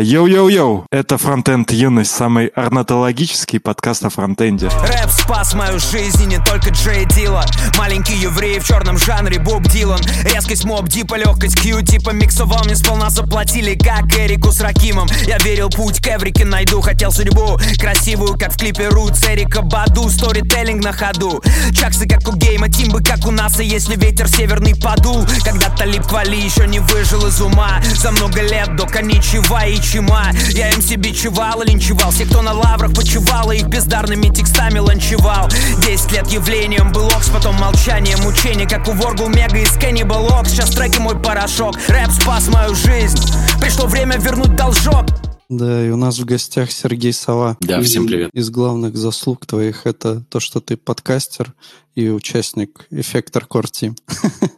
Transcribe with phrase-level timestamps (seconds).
[0.00, 4.68] Йоу-йоу-йоу, это Фронтенд Юность, самый орнитологический подкаст о фронтенде.
[4.68, 7.44] Рэп спас мою жизнь, и не только J Dilla
[7.76, 10.00] Маленький еврей в черном жанре Боб Дилан.
[10.24, 15.08] Резкость Mobb Deep'а, легкость Q-Tip'а Миксовал мне сполна заплатили, как Эрику с Rakim'ом.
[15.26, 20.08] Я верил, путь к Эврике найду, хотел судьбу Красивую, как в клипе Roots Erykah Badu.
[20.10, 21.42] Сторителлинг на ходу.
[21.72, 25.26] Чаксы, как у Гейма, Timbы, как у нас И если ветер северный подул.
[25.44, 27.80] Когда Talib Kweli еще не выжил из ума.
[27.96, 32.42] За много лет до коничива и чима Я им себе чевал и линчевал Все, кто
[32.42, 35.48] на лаврах почивал И их бездарными текстами ланчевал
[35.84, 40.50] Десять лет явлением был окс Потом молчание, мучение Как у Воргул Мега из Cannibal Окс
[40.50, 43.18] Сейчас треки мой порошок Рэп спас мою жизнь
[43.60, 45.06] Пришло время вернуть должок
[45.48, 47.56] Да, и у нас в гостях Сергей Сова.
[47.60, 48.30] Да, всем привет.
[48.34, 51.54] Из главных заслуг твоих это то, что ты подкастер
[51.94, 53.96] и участник Эффектор Core Team.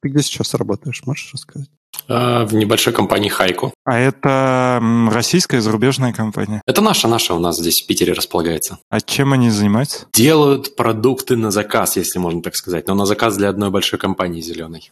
[0.00, 1.68] Ты где сейчас работаешь, можешь рассказать?
[2.08, 3.72] А, в небольшой компании Хайку.
[3.84, 6.62] А это российская зарубежная компания.
[6.66, 8.78] Это наша, наша у нас здесь в Питере располагается.
[8.88, 10.06] А чем они занимаются?
[10.14, 12.86] Делают продукты на заказ, если можно так сказать.
[12.88, 14.90] Но на заказ для одной большой компании зеленой.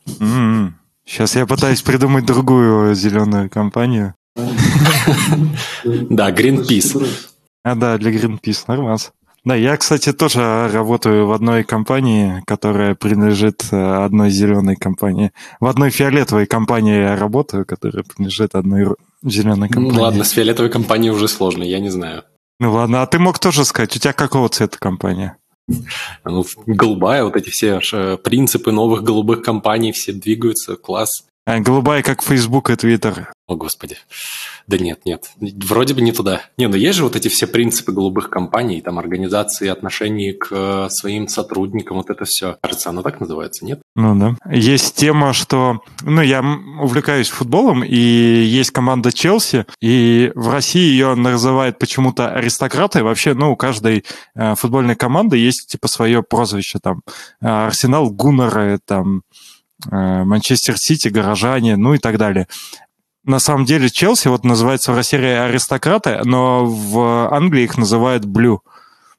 [1.07, 4.15] Сейчас я пытаюсь придумать другую зеленую компанию.
[5.85, 7.07] Да, Greenpeace.
[7.63, 8.99] А да, для Greenpeace, нормально.
[9.47, 15.31] Да, я, кстати, тоже работаю в одной компании, которая принадлежит э, одной зеленой компании.
[15.61, 20.01] В одной фиолетовой компании я работаю, которая принадлежит одной зеленой Ну, компании.
[20.01, 22.25] ладно, с фиолетовой компанией уже сложно, я не знаю.
[22.59, 25.37] Ну ладно, а ты мог тоже сказать, у тебя какого цвета компания?
[26.25, 27.79] Ну, голубая, вот эти все
[28.25, 31.25] принципы новых голубых компаний, все двигаются, класс.
[31.47, 33.27] А, голубая, как Facebook и Twitter.
[33.49, 33.97] О, господи.
[34.67, 35.31] Да нет, нет.
[35.41, 36.43] Вроде бы не туда.
[36.57, 40.89] Не, ну есть же вот эти все принципы голубых компаний, там, организации отношений к э,
[40.91, 42.57] своим сотрудникам, вот это все.
[42.61, 43.81] Кажется, оно так называется, нет?
[43.95, 44.37] Ну да.
[44.51, 45.81] Есть тема, что...
[46.03, 53.05] Ну, я увлекаюсь футболом, и есть команда Челси, и в России ее называют почему-то аристократы.
[53.05, 56.81] Вообще, ну, у каждой э, футбольной команды есть, типа, свое прозвище.
[56.83, 57.03] Там
[57.41, 59.23] э, Арсенал Gunners, там
[59.91, 62.49] э, Манчестер Сити, Горожане, ну и так далее.
[63.27, 68.63] На самом деле Челси вот называется в России аристократы, но в Англии их называют Blue.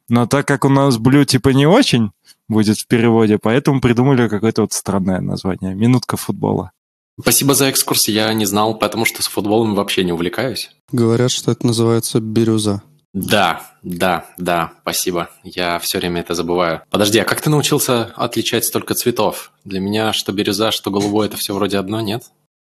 [0.07, 2.11] Но так как у нас Blue типа не очень
[2.47, 5.75] будет в переводе, поэтому придумали какое-то вот странное название.
[5.75, 6.71] Минутка футбола.
[7.19, 10.71] Спасибо за экскурс, я не знал, потому что с футболом вообще не увлекаюсь.
[10.91, 12.83] Говорят, что это называется бирюза.
[13.13, 15.29] Да, да, да, спасибо.
[15.43, 16.83] Я все время это забываю.
[16.89, 19.51] Подожди, а как ты научился отличать столько цветов?
[19.65, 22.23] Для меня что бирюза, что голубой, это все вроде одно, нет?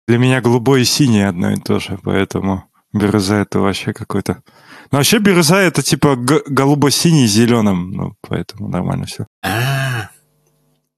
[0.06, 4.42] Для меня голубой и синий одно и то же, поэтому бирюза это вообще какой-то...
[4.90, 9.26] Ну, вообще бирюза это типа г- голубо-синий с зеленым, ну, поэтому нормально все.
[9.42, 10.10] А,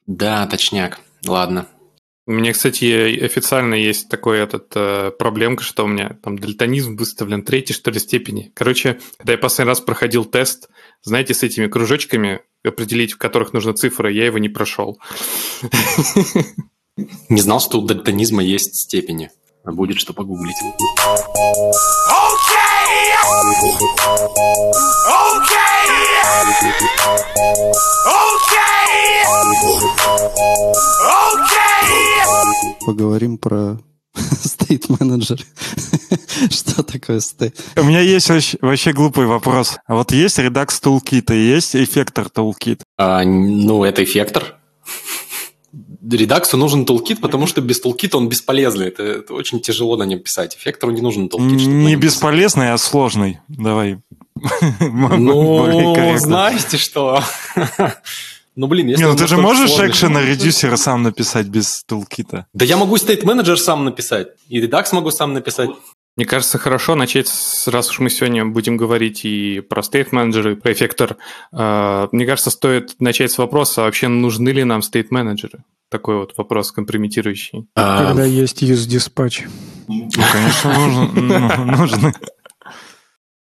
[0.07, 1.01] да, точняк.
[1.27, 1.67] Ладно.
[2.25, 7.43] У меня, кстати, официально есть такой этот э, проблемка, что у меня там дальтонизм выставлен
[7.43, 8.53] третьей, что ли, степени.
[8.55, 10.69] Короче, когда я последний раз проходил тест,
[11.03, 15.01] знаете, с этими кружочками, определить, в которых нужны цифры, я его не прошел.
[16.97, 19.31] Не знал, что у дальтонизма есть степени.
[19.65, 20.57] А Будет что погуглить.
[32.85, 33.79] Поговорим про
[34.15, 35.41] стейт менеджер.
[36.51, 37.59] Что такое стейт?
[37.77, 39.79] У меня есть вообще, вообще глупый вопрос.
[39.87, 42.81] А вот есть Redux Toolkit и есть эффектор Toolkit.
[42.99, 44.59] А, ну, это эффектор.
[46.11, 48.89] Редаксу нужен тулкит, потому что без тулкита он бесполезный.
[48.89, 50.57] Это, это очень тяжело на нем писать.
[50.57, 51.51] Эффектору не нужен тулкит.
[51.51, 52.15] Не нем писать.
[52.15, 53.39] бесполезный, а сложный.
[53.49, 53.99] Давай.
[54.81, 57.23] Ну, знаете что?
[58.55, 62.47] Ну, блин, если Не, ну ты же можешь экшена редюсера сам написать без тулкита?
[62.53, 64.29] Да я могу State Manager сам написать.
[64.49, 65.71] И редакс могу сам написать.
[66.17, 70.53] Мне кажется, хорошо начать, с- раз уж мы сегодня будем говорить и про state менеджеры,
[70.53, 71.17] и про эффектор,
[71.53, 75.65] мне кажется, стоит начать с вопроса, а вообще нужны ли нам state менеджеры?
[75.91, 77.67] Такой вот вопрос компрометирующий.
[77.75, 79.47] А, Когда есть use dispatch.
[79.89, 81.11] Ну, конечно, нужен.
[81.29, 82.15] ну, нужны.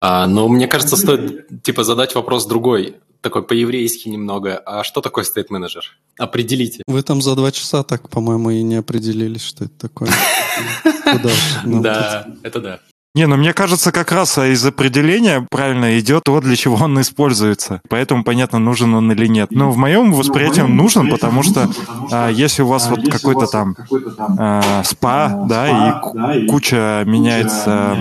[0.01, 2.97] а, но мне кажется, стоит типа задать вопрос другой.
[3.21, 4.57] Такой по-еврейски немного.
[4.59, 5.83] А что такое Manager?
[6.19, 6.83] Определите.
[6.87, 10.11] Вы там за два часа так, по-моему, и не определились, что это такое.
[11.65, 12.81] Да, это да.
[13.17, 17.01] Не, ну мне кажется, как раз а, из определения правильно идет то, для чего он
[17.01, 17.81] используется.
[17.89, 19.53] Поэтому понятно, нужен он или нет.
[19.53, 21.71] Но в моем восприятии он нужен, потому что
[22.13, 23.75] а, если у вас вот какой-то там
[24.39, 26.19] а, спа, да, и ку-
[26.51, 27.97] куча меняется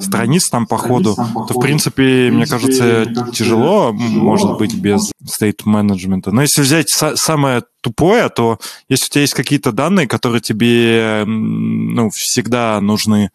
[0.00, 6.32] страниц там по ходу, то, в принципе, мне кажется, тяжело, может быть, без state менеджмента.
[6.32, 8.58] Но если взять са- самое тупое, то
[8.88, 13.30] если у тебя есть какие-то данные, которые тебе ну, всегда нужны,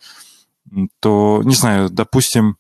[1.00, 2.58] то, не знаю, допустим,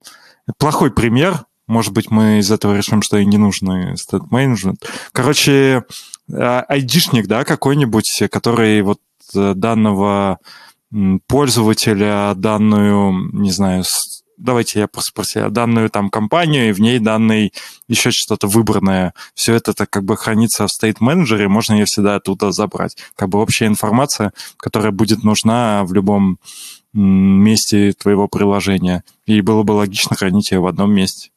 [0.57, 4.85] плохой пример, может быть, мы из этого решим, что и не нужно стат менеджмент.
[5.11, 5.83] Короче,
[6.31, 8.99] а, айдишник, да, какой-нибудь, который вот
[9.33, 10.39] э, данного
[11.27, 13.83] пользователя, данную, не знаю,
[14.37, 17.53] давайте я просто спросил, данную там компанию, и в ней данный
[17.87, 19.13] еще что-то выбранное.
[19.33, 22.97] Все это так как бы хранится в state менеджере, можно ее всегда оттуда забрать.
[23.15, 26.37] Как бы общая информация, которая будет нужна в любом
[26.99, 29.03] месте твоего приложения.
[29.25, 31.31] И было бы логично хранить ее в одном месте.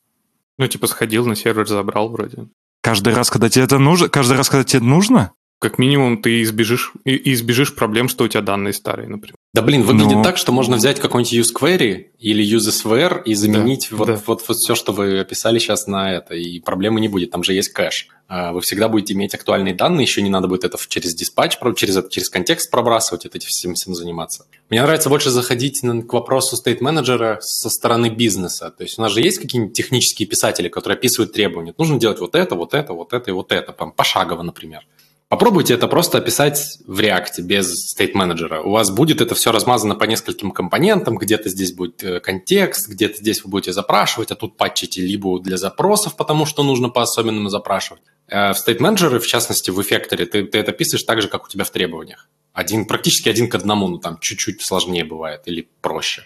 [0.58, 2.49] Ну, типа сходил на сервер, забрал вроде.
[2.82, 4.08] Каждый раз, когда тебе это нужно?
[4.08, 5.32] Каждый раз, когда тебе нужно?
[5.58, 9.35] Как минимум ты избежишь, избежишь проблем, что у тебя данные старые, например.
[9.56, 10.19] Да блин, выглядит Но...
[10.19, 10.23] Ну.
[10.23, 14.20] так, что можно взять какой-нибудь useQuery или useSVR и заменить да, вот, да.
[14.26, 17.55] Вот, вот все, что вы описали сейчас на это, и проблемы не будет, там же
[17.55, 18.08] есть кэш.
[18.29, 21.99] А, вы всегда будете иметь актуальные данные, еще не надо будет это через диспатч, через,
[22.11, 24.44] через контекст пробрасывать, это этим всем заниматься.
[24.69, 28.75] Мне нравится больше заходить к вопросу state менеджера со стороны бизнеса.
[28.76, 31.73] То есть у нас же есть какие-нибудь технические писатели, которые описывают требования.
[31.79, 34.82] Нужно делать вот это, вот это, вот это и вот это, пошагово, например.
[35.28, 38.61] Попробуйте это просто описать в React без state менеджера.
[38.61, 43.17] У вас будет это все размазано по нескольким компонентам, где-то здесь будет э, контекст, где-то
[43.17, 48.02] здесь вы будете запрашивать, а тут патчите либо для запросов, потому что нужно по-особенному запрашивать.
[48.28, 51.44] Э, в state менеджере, в частности, в эффекторе, ты, ты это пишешь так же, как
[51.44, 52.29] у тебя в требованиях.
[52.52, 56.22] Один, практически один к одному, ну там чуть-чуть сложнее бывает или проще.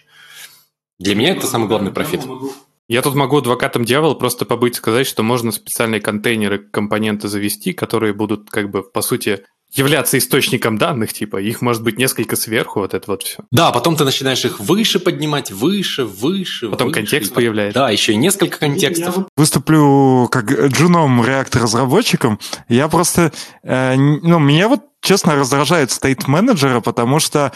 [0.99, 2.21] Для меня это самый главный профит.
[2.23, 2.70] Я
[3.01, 8.49] тут могу адвокатом дьявола просто побыть сказать, что можно специальные контейнеры, компоненты завести, которые будут,
[8.49, 9.43] как бы, по сути,
[9.73, 13.37] являться источником данных, типа, их может быть несколько сверху, вот это вот все.
[13.51, 17.79] Да, потом ты начинаешь их выше поднимать, выше, выше, Потом выше, контекст появляется.
[17.79, 19.17] Да, еще и несколько контекстов.
[19.17, 22.39] Я выступлю как джуном реактор-разработчиком.
[22.67, 23.31] Я просто,
[23.63, 27.53] э, ну, меня вот честно раздражает стейт менеджера, потому что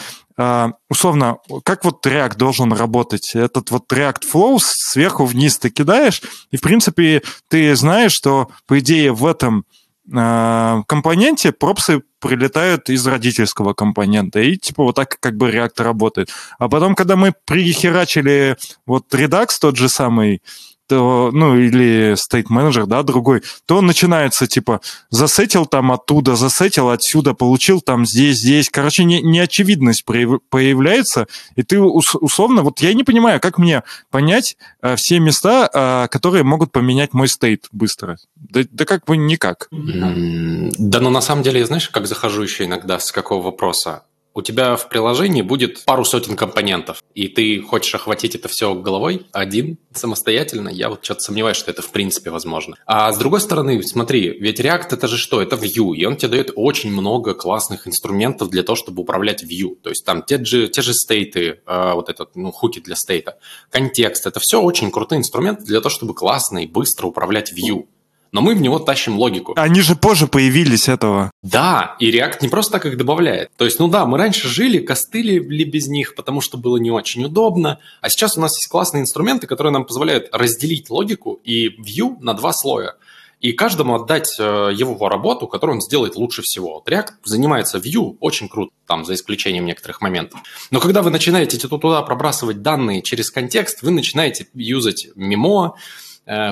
[0.90, 3.34] условно, как вот React должен работать?
[3.34, 8.78] Этот вот React Flow сверху вниз ты кидаешь, и, в принципе, ты знаешь, что, по
[8.78, 9.64] идее, в этом
[10.10, 16.30] uh, компоненте пропсы прилетают из родительского компонента, и типа вот так как бы React работает.
[16.58, 20.42] А потом, когда мы прихерачили вот Redux тот же самый,
[20.86, 24.80] то, ну, или state менеджер, да, другой, то начинается, типа,
[25.10, 28.70] засетил там оттуда, засетил отсюда, получил там здесь, здесь.
[28.70, 34.96] Короче, не, неочевидность появляется, и ты условно, вот я не понимаю, как мне понять а,
[34.96, 38.18] все места, а, которые могут поменять мой стейт быстро.
[38.36, 39.68] Да, да как бы никак.
[39.70, 44.02] Да, но на самом деле, знаешь, как захожу еще иногда с какого вопроса?
[44.36, 49.26] У тебя в приложении будет пару сотен компонентов, и ты хочешь охватить это все головой
[49.32, 52.76] один, самостоятельно, я вот что-то сомневаюсь, что это в принципе возможно.
[52.84, 55.40] А с другой стороны, смотри, ведь React это же что?
[55.40, 59.76] Это View, и он тебе дает очень много классных инструментов для того, чтобы управлять View.
[59.82, 63.38] То есть там те же, те же стейты, э, вот этот, ну, хуки для стейта,
[63.70, 67.86] контекст, это все очень крутые инструменты для того, чтобы классно и быстро управлять View
[68.32, 69.54] но мы в него тащим логику.
[69.56, 71.30] Они же позже появились этого.
[71.42, 73.50] Да, и React не просто так их добавляет.
[73.56, 76.90] То есть, ну да, мы раньше жили, костыли ли без них, потому что было не
[76.90, 81.68] очень удобно, а сейчас у нас есть классные инструменты, которые нам позволяют разделить логику и
[81.80, 82.94] view на два слоя
[83.40, 86.74] и каждому отдать э, его работу, которую он сделает лучше всего.
[86.74, 90.40] Вот React занимается View очень круто, там, за исключением некоторых моментов.
[90.70, 96.05] Но когда вы начинаете туда пробрасывать данные через контекст, вы начинаете юзать мемо, Э,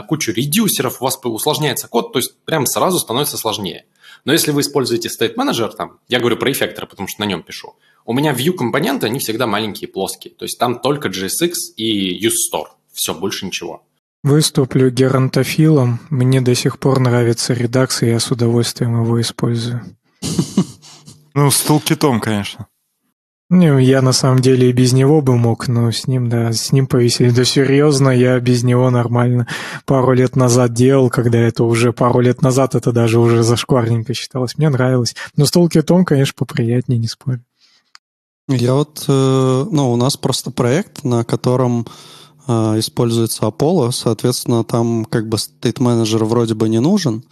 [0.09, 3.87] кучу редюсеров, у вас усложняется код, то есть прям сразу становится сложнее.
[4.25, 7.43] Но если вы используете State Manager, там, я говорю про эффекторы, потому что на нем
[7.43, 7.75] пишу,
[8.07, 10.35] у меня view компоненты, они всегда маленькие, плоские.
[10.35, 12.69] То есть там только JSX и UseStore.
[12.93, 13.85] Все, больше ничего.
[14.23, 16.00] Выступлю геронтофилом.
[16.09, 19.83] Мне до сих пор нравится редакс, и я с удовольствием его использую.
[21.37, 22.69] Ну, с тулкитом, конечно.
[23.54, 26.73] Не, я на самом деле и без него бы мог, но с ним, да, с
[26.73, 27.30] ним повесили.
[27.30, 29.46] Да серьезно, я без него нормально
[29.87, 34.58] пару лет назад делал, когда это уже пару лет назад, это даже уже зашкварненько считалось.
[34.58, 35.14] Мне нравилось.
[35.37, 37.44] Но с Толкитом, конечно, поприятнее, не спорю.
[38.49, 41.87] Я вот, э, ну, у нас просто проект, на котором
[42.49, 47.23] э, используется Apollo, соответственно, там как бы стейт-менеджер вроде бы не нужен,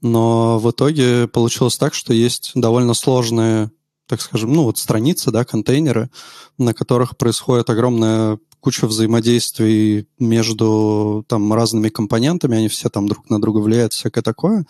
[0.00, 3.72] но в итоге получилось так, что есть довольно сложные
[4.06, 6.10] так скажем, ну вот страницы, да, контейнеры,
[6.58, 13.40] на которых происходит огромная куча взаимодействий между там разными компонентами, они все там друг на
[13.40, 14.66] друга влияют, всякое такое.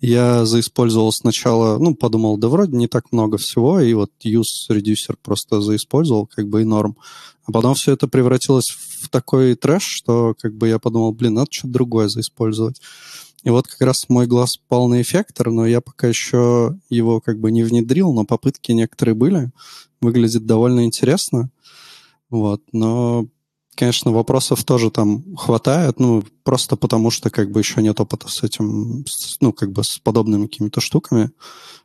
[0.00, 5.16] Я заиспользовал сначала, ну, подумал, да вроде не так много всего, и вот use reducer
[5.20, 6.96] просто заиспользовал, как бы и норм.
[7.44, 11.48] А потом все это превратилось в такой трэш, что как бы я подумал, блин, надо
[11.50, 12.80] что-то другое заиспользовать.
[13.42, 17.40] И вот как раз мой глаз пал на эффектор, но я пока еще его как
[17.40, 19.50] бы не внедрил, но попытки некоторые были.
[20.00, 21.50] Выглядит довольно интересно.
[22.30, 23.26] Вот, но
[23.74, 28.42] конечно, вопросов тоже там хватает, ну, просто потому что как бы еще нет опыта с
[28.42, 29.04] этим,
[29.40, 31.30] ну, как бы с подобными какими-то штуками.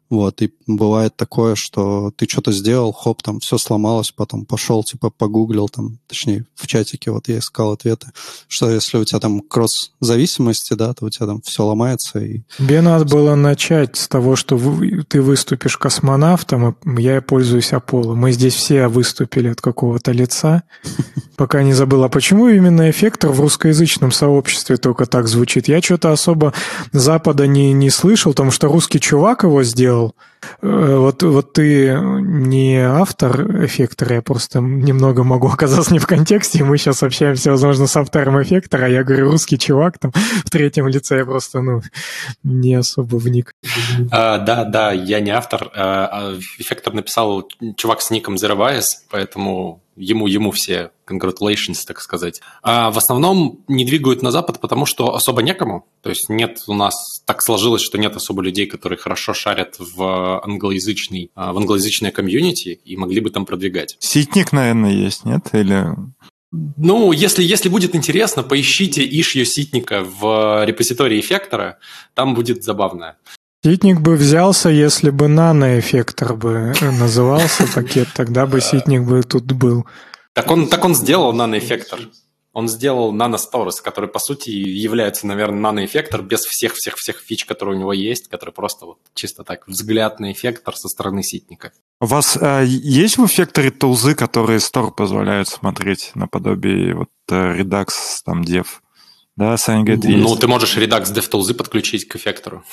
[0.09, 5.09] Вот, и бывает такое, что ты что-то сделал, хоп, там все сломалось, потом пошел, типа,
[5.09, 8.07] погуглил, там, точнее, в чатике вот я искал ответы,
[8.47, 12.19] что если у тебя там кросс-зависимости, да, то у тебя там все ломается.
[12.19, 12.41] И...
[12.57, 14.57] Тебе надо было начать с того, что
[15.09, 18.15] ты выступишь космонавтом, и я пользуюсь Аполло.
[18.15, 20.63] Мы здесь все выступили от какого-то лица,
[21.35, 22.03] пока не забыл.
[22.03, 25.67] А почему именно эффектор в русскоязычном сообществе только так звучит?
[25.67, 26.53] Я что-то особо
[26.93, 30.15] Запада не, не слышал, потому что русский чувак его сделал, сделал.
[30.61, 36.63] Э, вот, вот ты не автор эффектора, я просто немного могу оказаться не в контексте,
[36.63, 40.11] мы сейчас общаемся, возможно, с автором эффектора, а я говорю русский чувак там
[40.45, 41.81] в третьем лице, я просто, ну,
[42.43, 43.53] не особо вник.
[44.11, 45.71] А, да, да, я не автор.
[45.75, 51.99] А, а эффектор написал чувак с ником Zero Bias, поэтому ему, ему все congratulations, так
[51.99, 52.41] сказать.
[52.61, 55.85] А в основном не двигают на Запад, потому что особо некому.
[56.01, 60.41] То есть нет у нас, так сложилось, что нет особо людей, которые хорошо шарят в
[60.43, 63.97] англоязычный, а, в англоязычное комьюнити и могли бы там продвигать.
[63.99, 65.49] Ситник, наверное, есть, нет?
[65.51, 65.87] Или
[66.77, 71.77] ну, если, если будет интересно, поищите ишью ситника в репозитории эффектора,
[72.13, 73.17] там будет забавно.
[73.61, 79.85] Ситник бы взялся, если бы наноэффектор бы назывался пакет, тогда бы ситник бы тут был.
[80.33, 81.99] Так он, так он сделал наноэффектор.
[82.57, 87.93] Он сделал наносторос, который, по сути, является, наверное, наноэффектор без всех-всех-всех фич, которые у него
[87.93, 91.71] есть, который просто вот чисто так взгляд на эффектор со стороны ситника.
[92.01, 97.89] У вас а, есть в эффекторе тулзы, которые стор позволяют смотреть наподобие вот э, Redux,
[98.25, 98.65] там, Dev?
[99.35, 100.41] Да, Саня говорит, Ну, есть.
[100.41, 102.63] ты можешь Redux DevTools подключить к эффектору.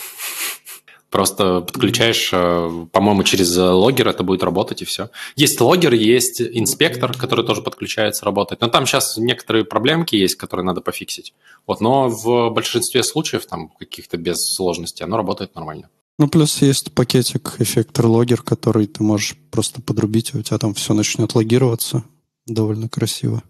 [1.14, 5.10] Просто подключаешь, э, по-моему, через логер это будет работать и все.
[5.36, 8.60] Есть логер, есть инспектор, который тоже подключается, работать.
[8.60, 11.32] Но там сейчас некоторые проблемки есть, которые надо пофиксить.
[11.68, 15.88] Вот, но в большинстве случаев, там каких-то без сложности, оно работает нормально.
[16.18, 20.74] Ну, плюс есть пакетик эффектор логер, который ты можешь просто подрубить, и у тебя там
[20.74, 22.02] все начнет логироваться
[22.44, 23.44] довольно красиво.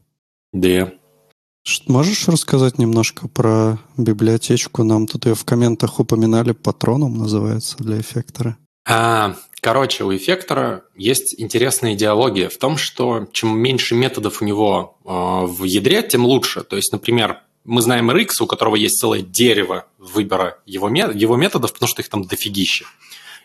[0.52, 0.92] Да.
[1.87, 4.85] Можешь рассказать немножко про библиотечку?
[4.85, 8.59] Нам тут ее в комментах упоминали, патроном называется для эффектора.
[8.87, 14.99] А, короче, у эффектора есть интересная идеология в том, что чем меньше методов у него
[15.04, 16.64] э, в ядре, тем лучше.
[16.64, 21.73] То есть, например, мы знаем RX, у которого есть целое дерево выбора его, его методов,
[21.73, 22.85] потому что их там дофигища.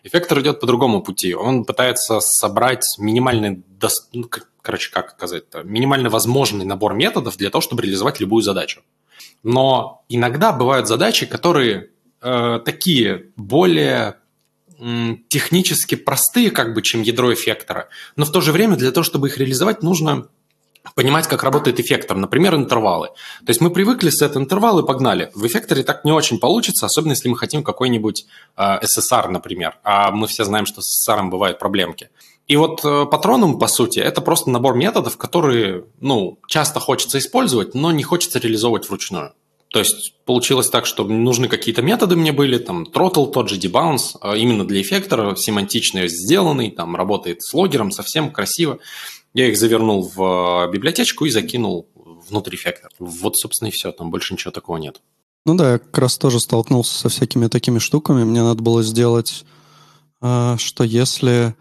[0.03, 1.33] Эффектор идет по другому пути.
[1.33, 3.63] Он пытается собрать минимальный,
[4.11, 4.29] ну,
[4.69, 8.81] короче, как сказать-то, минимально возможный набор методов для того, чтобы реализовать любую задачу.
[9.41, 11.89] Но иногда бывают задачи, которые
[12.21, 14.17] э, такие более
[15.27, 19.27] технически простые, как бы, чем ядро эффектора, но в то же время для того, чтобы
[19.27, 20.27] их реализовать, нужно
[20.93, 23.07] понимать, как работает эффектор, например, интервалы.
[23.07, 25.31] То есть мы привыкли сет интервал и погнали.
[25.33, 29.79] В эффекторе так не очень получится, особенно если мы хотим какой-нибудь э, SSR, например.
[29.83, 32.09] А мы все знаем, что с SSR бывают проблемки.
[32.49, 37.75] И вот э, патроном, по сути, это просто набор методов, которые, ну, часто хочется использовать,
[37.75, 39.33] но не хочется реализовывать вручную.
[39.67, 44.17] То есть получилось так, что нужны какие-то методы мне были, там, throttle, тот же debounce,
[44.19, 48.79] а именно для эффектора, семантично сделанный, там, работает с логером, совсем красиво.
[49.35, 51.87] Я их завернул в э, библиотечку и закинул
[52.29, 52.91] внутрь эффектора.
[52.97, 55.01] Вот, собственно, и все, там больше ничего такого нет.
[55.45, 58.23] Ну да, я как раз тоже столкнулся со всякими такими штуками.
[58.23, 59.45] Мне надо было сделать,
[60.23, 61.53] э, что если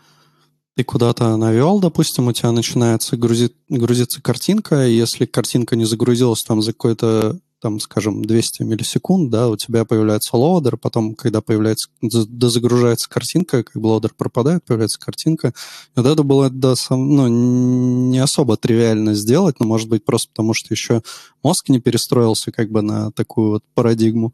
[0.78, 6.44] ты куда-то навел, допустим, у тебя начинается грузить, грузиться картинка, и если картинка не загрузилась
[6.44, 11.88] там за какой-то там, скажем, 200 миллисекунд, да, у тебя появляется loader, потом, когда появляется,
[12.00, 15.52] дозагружается картинка, как бы loader пропадает, появляется картинка.
[15.96, 20.54] Вот это было, да, сам, ну, не особо тривиально сделать, но, может быть, просто потому,
[20.54, 21.02] что еще
[21.42, 24.32] мозг не перестроился как бы на такую вот парадигму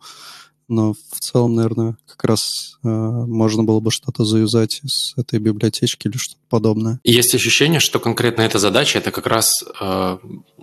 [0.68, 6.09] но в целом, наверное, как раз э, можно было бы что-то заюзать из этой библиотечки
[6.09, 7.00] или что-то подобное.
[7.04, 10.18] Есть ощущение, что конкретно эта задача это как раз э,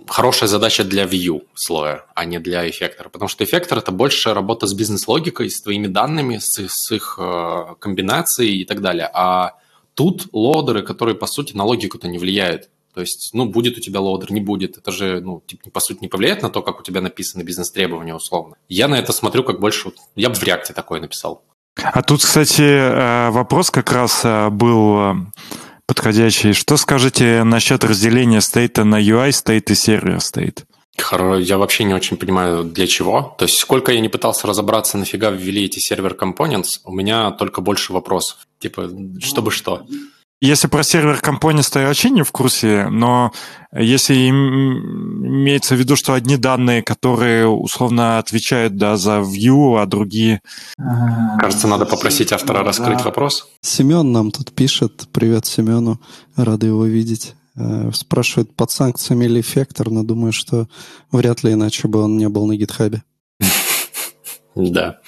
[0.08, 4.66] хорошая задача для view слоя, а не для эффектора, потому что эффектор это больше работа
[4.66, 9.08] с бизнес-логикой, с твоими данными, с, с их э, комбинацией и так далее.
[9.12, 9.52] А
[9.94, 12.68] тут loader ы, которые по сути на логику-то не влияют.
[12.94, 14.76] То есть, ну, будет у тебя loader, не будет.
[14.76, 18.14] Это же, ну, типа, по сути, не повлияет на то, как у тебя написаны бизнес-требования
[18.14, 18.56] условно.
[18.68, 19.92] Я на это смотрю как больше...
[20.14, 21.42] Я бы в реакте такое написал.
[21.76, 25.14] А тут, кстати, э, вопрос как раз э, был э,
[25.86, 26.52] подходящий.
[26.52, 30.66] Что скажете насчет разделения стейта на UI стейт и сервер стейт?
[31.38, 33.34] Я вообще не очень понимаю, для чего.
[33.38, 37.62] То есть, сколько я не пытался разобраться, нафига ввели эти сервер components, у меня только
[37.62, 38.46] больше вопросов.
[38.58, 39.86] Типа, чтобы что?
[40.42, 43.30] Если про сервер Components, то я вообще не в курсе, но
[43.72, 50.40] если имеется в виду, что одни данные, которые условно отвечают да, за view, а другие...
[51.38, 53.04] Кажется, надо попросить автора раскрыть да.
[53.04, 53.46] вопрос.
[53.60, 55.06] Семен нам тут пишет.
[55.12, 56.00] Привет Семену,
[56.34, 57.36] рады его видеть.
[57.54, 60.66] Э, спрашивает, под санкциями или эффектор, но думаю, что
[61.12, 63.04] вряд ли иначе бы он не был на гитхабе.
[64.56, 64.98] Да.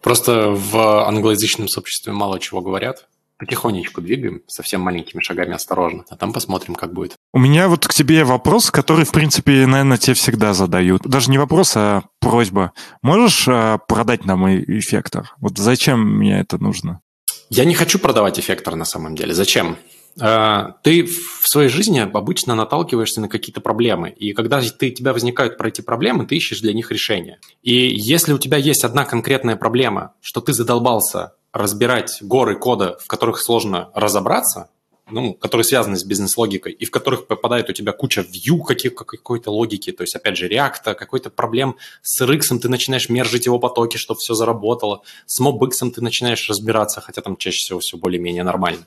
[0.00, 3.09] Просто в англоязычном сообществе мало чего говорят
[3.40, 7.16] потихонечку двигаем, совсем маленькими шагами осторожно, а там посмотрим, как будет.
[7.32, 11.02] У меня вот к тебе вопрос, который, в принципе, наверное, тебе всегда задают.
[11.02, 12.72] Даже не вопрос, а просьба.
[13.02, 15.34] Можешь а, продать нам эффектор?
[15.38, 17.00] Вот зачем мне это нужно?
[17.48, 19.32] Я не хочу продавать эффектор на самом деле.
[19.32, 19.78] Зачем?
[20.18, 24.10] А, ты в своей жизни обычно наталкиваешься на какие-то проблемы.
[24.10, 27.38] И когда ты, у тебя возникают про эти проблемы, ты ищешь для них решение.
[27.62, 33.06] И если у тебя есть одна конкретная проблема, что ты задолбался разбирать горы кода, в
[33.06, 34.70] которых сложно разобраться,
[35.10, 39.50] ну, которые связаны с бизнес-логикой, и в которых попадает у тебя куча view каких, какой-то
[39.50, 43.96] логики, то есть, опять же, React, какой-то проблем с RX, ты начинаешь мержить его потоки,
[43.96, 48.86] чтобы все заработало, с MobX ты начинаешь разбираться, хотя там чаще всего все более-менее нормально.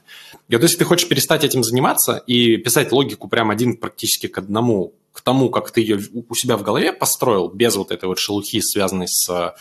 [0.50, 4.38] И вот если ты хочешь перестать этим заниматься и писать логику прям один практически к
[4.38, 6.00] одному, к тому, как ты ее
[6.30, 9.56] у себя в голове построил, без вот этой вот шелухи, связанной с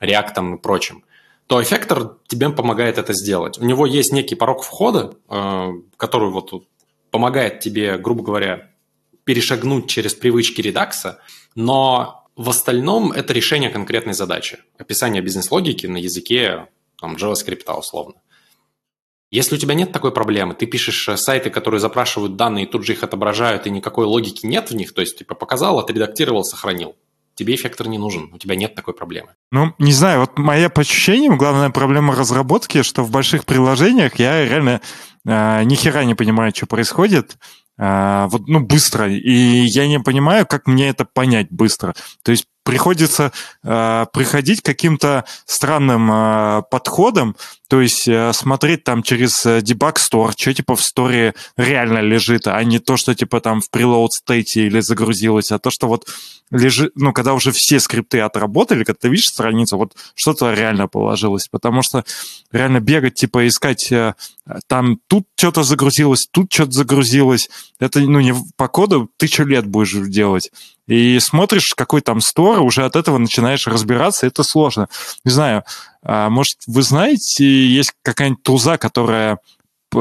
[0.00, 1.04] React и прочим,
[1.46, 3.58] то эффектор тебе помогает это сделать.
[3.58, 6.52] У него есть некий порог входа, э, который вот
[7.10, 8.70] помогает тебе, грубо говоря,
[9.24, 11.20] перешагнуть через привычки редакса,
[11.54, 14.58] но в остальном это решение конкретной задачи.
[14.78, 18.14] Описание бизнес-логики на языке там, JavaScript условно.
[19.30, 22.84] Если у тебя нет такой проблемы, ты пишешь э, сайты, которые запрашивают данные и тут
[22.84, 26.96] же их отображают, и никакой логики нет в них, то есть типа показал, отредактировал, сохранил
[27.34, 29.30] тебе эффектор не нужен, у тебя нет такой проблемы.
[29.50, 34.44] Ну, не знаю, вот моя по ощущениям, главная проблема разработки, что в больших приложениях я
[34.44, 34.80] реально
[35.26, 37.36] э, ни хера не понимаю, что происходит.
[37.78, 39.08] Э, вот, ну, быстро.
[39.10, 41.94] И я не понимаю, как мне это понять быстро.
[42.22, 47.36] То есть приходится э, приходить каким-то странным э, подходам,
[47.68, 52.46] то есть э, смотреть там через э, debug store, что типа в сторе реально лежит,
[52.46, 56.08] а не то, что типа там в preload state или загрузилось, а то, что вот
[56.50, 61.48] лежит, ну, когда уже все скрипты отработали, когда ты видишь страницу, вот что-то реально положилось,
[61.48, 62.04] потому что
[62.52, 64.14] реально бегать, типа искать э,
[64.66, 69.94] там тут что-то загрузилось, тут что-то загрузилось, это, ну, не по коду тысячу лет будешь
[70.08, 70.50] делать.
[70.86, 74.88] И смотришь, какой там стор, уже от этого начинаешь разбираться, это сложно.
[75.24, 75.64] Не знаю,
[76.02, 79.38] а, может, вы знаете, есть какая-нибудь туза, которая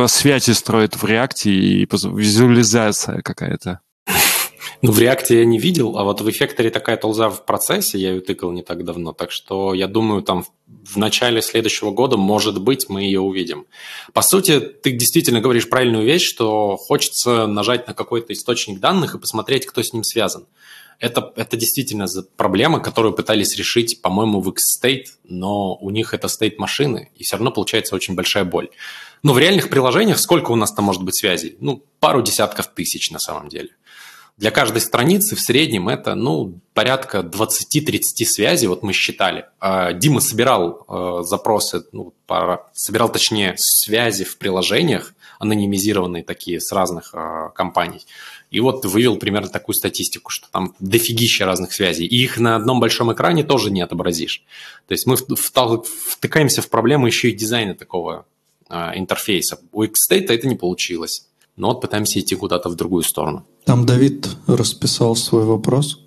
[0.08, 3.80] связи строит в React и визуализация какая-то?
[4.84, 8.10] Ну, в React я не видел, а вот в эффекторе такая толза в процессе, я
[8.12, 12.62] ее тыкал не так давно, так что я думаю, там в начале следующего года, может
[12.62, 13.66] быть, мы ее увидим.
[14.12, 19.20] По сути, ты действительно говоришь правильную вещь, что хочется нажать на какой-то источник данных и
[19.20, 20.48] посмотреть, кто с ним связан.
[21.00, 26.56] Это, это действительно проблема, которую пытались решить, по-моему, в X-State, но у них это state
[26.58, 28.68] машины, и все равно получается очень большая боль.
[29.24, 31.56] Но в реальных приложениях сколько у нас там может быть связей?
[31.62, 33.70] Ну, пару десятков тысяч на самом деле.
[34.36, 39.46] Для каждой страницы в среднем это, ну, порядка 20-30 связей, вот мы считали.
[39.60, 42.14] А, Дима собирал э, запросы, ну,
[42.74, 48.08] собирал, точнее, связи в приложениях, анонимизированные такие с разных э, компаний.
[48.50, 52.08] И вот вывел примерно такую статистику, что там дофигища разных связей.
[52.08, 54.44] И их на одном большом экране тоже не отобразишь.
[54.88, 58.26] То есть мы втыкаемся в проблему еще и дизайна такого
[58.70, 59.60] интерфейса.
[59.72, 63.46] У Xstate это не получилось но вот пытаемся идти куда-то в другую сторону.
[63.66, 66.00] Там Давид расписал свой вопрос.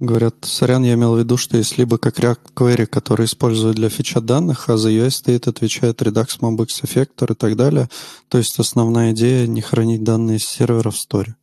[0.00, 3.90] Говорят, сорян, я имел в виду, что есть либо как React Query, который используют для
[3.90, 7.90] фича данных, а за UI стоит, отвечает Redux, Mobix, Effector и так далее.
[8.28, 11.36] То есть основная идея не хранить данные с сервера в сторе.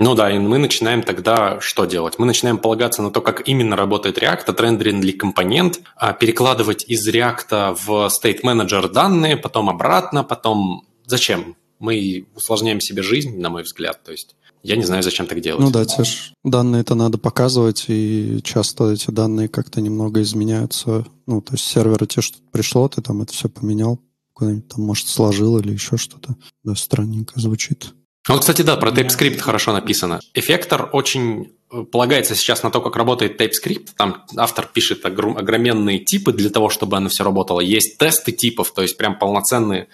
[0.00, 2.18] Ну да, и мы начинаем тогда что делать?
[2.18, 7.76] Мы начинаем полагаться на то, как именно работает React, отрендеренный компонент, а перекладывать из React
[7.84, 10.84] в State Manager данные, потом обратно, потом...
[11.06, 11.54] Зачем?
[11.80, 14.04] Мы усложняем себе жизнь, на мой взгляд.
[14.04, 15.60] То есть я не знаю, зачем так делать.
[15.60, 21.06] Ну да, те же данные это надо показывать, и часто эти данные как-то немного изменяются.
[21.26, 23.98] Ну, то есть сервера те, что пришло, ты там это все поменял,
[24.34, 26.36] куда-нибудь там, может, сложил или еще что-то.
[26.62, 27.94] Да, странненько звучит.
[28.28, 30.20] Ну, вот, кстати, да, про TypeScript хорошо написано.
[30.34, 33.88] Эффектор очень э, полагается сейчас на то, как работает TypeScript.
[33.96, 37.60] Там автор пишет огроменные типы для того, чтобы оно все работало.
[37.60, 39.88] Есть тесты типов, то есть прям полноценные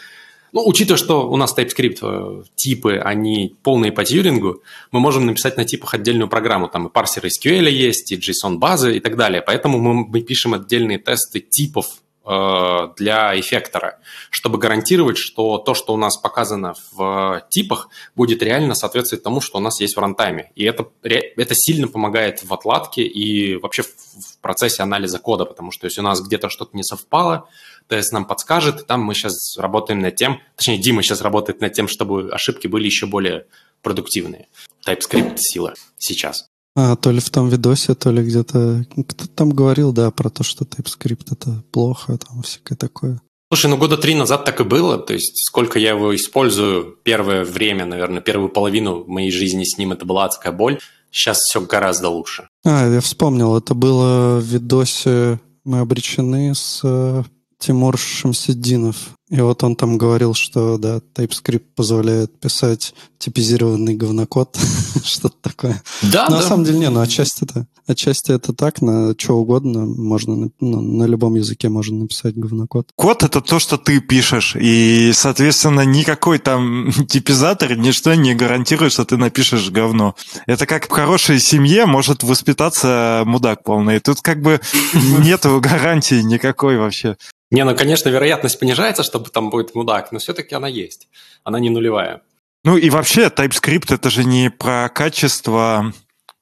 [0.56, 5.58] ну, учитывая, что у нас TypeScript э, типы, они полные по тьюрингу, мы можем написать
[5.58, 6.66] на типах отдельную программу.
[6.66, 9.42] Там и парсер SQL есть, и JSON-базы и так далее.
[9.42, 11.88] Поэтому мы, мы пишем отдельные тесты типов
[12.24, 13.98] э, для эффектора,
[14.30, 19.58] чтобы гарантировать, что то, что у нас показано в типах, будет реально соответствовать тому, что
[19.58, 20.52] у нас есть в рантайме.
[20.54, 25.84] И это, это сильно помогает в отладке и вообще в процессе анализа кода, потому что
[25.84, 27.46] если у нас где-то что-то не совпало,
[27.88, 31.72] тест нам подскажет, и там мы сейчас работаем над тем, точнее, Дима сейчас работает над
[31.72, 33.46] тем, чтобы ошибки были еще более
[33.82, 34.48] продуктивные.
[34.86, 36.46] TypeScript сила сейчас.
[36.74, 38.84] А, то ли в том видосе, то ли где-то...
[38.90, 43.20] Кто-то там говорил, да, про то, что TypeScript это плохо, там всякое такое.
[43.50, 44.98] Слушай, ну года три назад так и было.
[44.98, 49.92] То есть сколько я его использую, первое время, наверное, первую половину моей жизни с ним
[49.92, 50.78] это была адская боль.
[51.10, 52.48] Сейчас все гораздо лучше.
[52.64, 57.22] А, я вспомнил, это было в видосе «Мы обречены» с э,
[57.58, 58.96] Тимур Шамсиддинов.
[59.28, 64.56] И вот он там говорил, что да, TypeScript позволяет писать типизированный говнокод,
[65.04, 65.82] что-то такое.
[66.02, 66.42] Да, Но да.
[66.42, 70.80] на самом деле не, ну отчасти это, отчасти это так, на что угодно можно, ну,
[70.80, 72.90] на любом языке можно написать говнокод.
[72.94, 79.04] Код— это то, что ты пишешь, и, соответственно, никакой там типизатор, ничто не гарантирует, что
[79.04, 80.14] ты напишешь говно.
[80.46, 83.98] Это как в хорошей семье может воспитаться мудак полный.
[83.98, 84.60] Тут как бы
[85.24, 87.16] нету гарантии никакой вообще.
[87.50, 91.08] Не, ну, конечно, вероятность понижается, чтобы там будет мудак, но все-таки она есть.
[91.44, 92.22] Она не нулевая.
[92.64, 95.92] Ну и вообще TypeScript это же не про качество,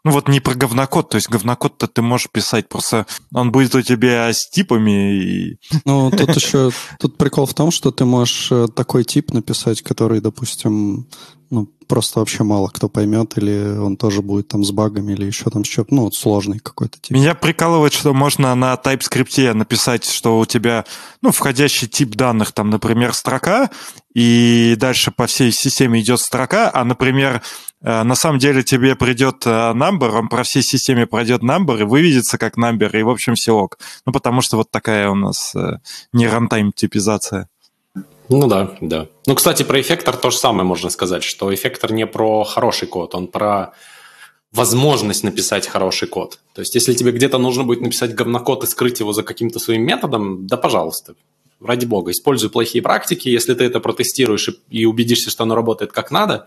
[0.05, 3.83] ну вот не про говнокод, то есть говнокод-то ты можешь писать, просто он будет у
[3.83, 5.23] тебя с типами.
[5.23, 5.59] И...
[5.85, 10.23] Ну, тут еще, тут прикол в том, что ты можешь э, такой тип написать, который,
[10.23, 11.09] допустим,
[11.51, 15.51] ну, просто вообще мало кто поймет, или он тоже будет там с багами, или еще
[15.51, 17.15] там что ну, вот сложный какой-то тип.
[17.15, 20.85] Меня прикалывает, что можно на TypeScript написать, что у тебя,
[21.23, 23.71] ну, входящий тип данных, там, например, строка,
[24.15, 27.43] и дальше по всей системе идет строка, а, например,
[27.81, 32.57] на самом деле тебе придет number, он по всей системе пройдет number и выведется как
[32.57, 33.79] number, и, в общем, все ок.
[34.07, 35.55] Ну, потому что вот такая у нас
[36.13, 37.49] не рантайм типизация.
[38.29, 39.09] Ну да, да.
[39.27, 43.15] Ну, кстати, про эффектор то же самое можно сказать, что эффектор не про хороший код,
[43.15, 43.75] он про
[44.53, 46.39] возможность написать хороший код.
[46.55, 49.83] То есть, если тебе где-то нужно будет написать говнокод и скрыть его за каким-то своим
[49.83, 51.17] методом, да пожалуйста,
[51.61, 56.11] ради бога, используй плохие практики, если ты это протестируешь и убедишься, что оно работает как
[56.11, 56.47] надо,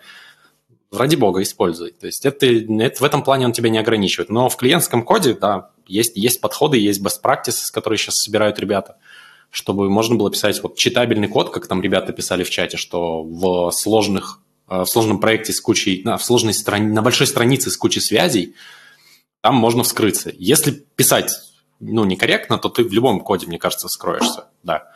[0.91, 1.91] ради бога, используй.
[1.91, 4.29] То есть это, это, в этом плане он тебя не ограничивает.
[4.29, 8.95] Но в клиентском коде, да, есть, есть подходы, есть best practices, которые сейчас собирают ребята
[9.49, 13.71] чтобы можно было писать вот читабельный код, как там ребята писали в чате, что в
[13.71, 18.01] сложных в сложном проекте с кучей, на, в сложной страни, на большой странице с кучей
[18.01, 18.53] связей,
[19.41, 20.31] там можно вскрыться.
[20.37, 21.31] Если писать
[21.79, 24.91] ну, некорректно, то ты в любом коде, мне кажется, вскроешься, да.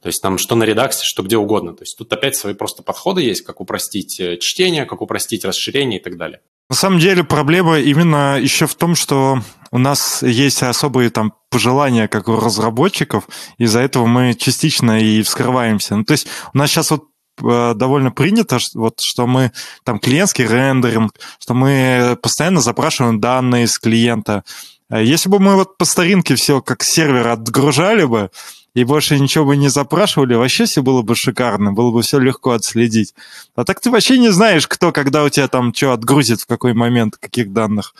[0.00, 1.74] То есть там что на редаксе, что где угодно.
[1.74, 6.02] То есть тут опять свои просто подходы есть, как упростить чтение, как упростить расширение и
[6.02, 6.40] так далее.
[6.68, 12.08] На самом деле проблема именно еще в том, что у нас есть особые там пожелания,
[12.08, 15.96] как у разработчиков, из-за этого мы частично и вскрываемся.
[15.96, 17.04] Ну, то есть у нас сейчас вот
[17.38, 19.52] довольно принято, вот, что мы
[19.84, 24.42] там клиентский рендеринг, что мы постоянно запрашиваем данные с клиента.
[24.90, 28.30] Если бы мы вот по старинке все как сервер отгружали бы,
[28.76, 32.50] и больше ничего бы не запрашивали, вообще все было бы шикарно, было бы все легко
[32.50, 33.14] отследить.
[33.54, 36.74] А так ты вообще не знаешь, кто, когда у тебя там что отгрузит, в какой
[36.74, 37.94] момент, каких данных.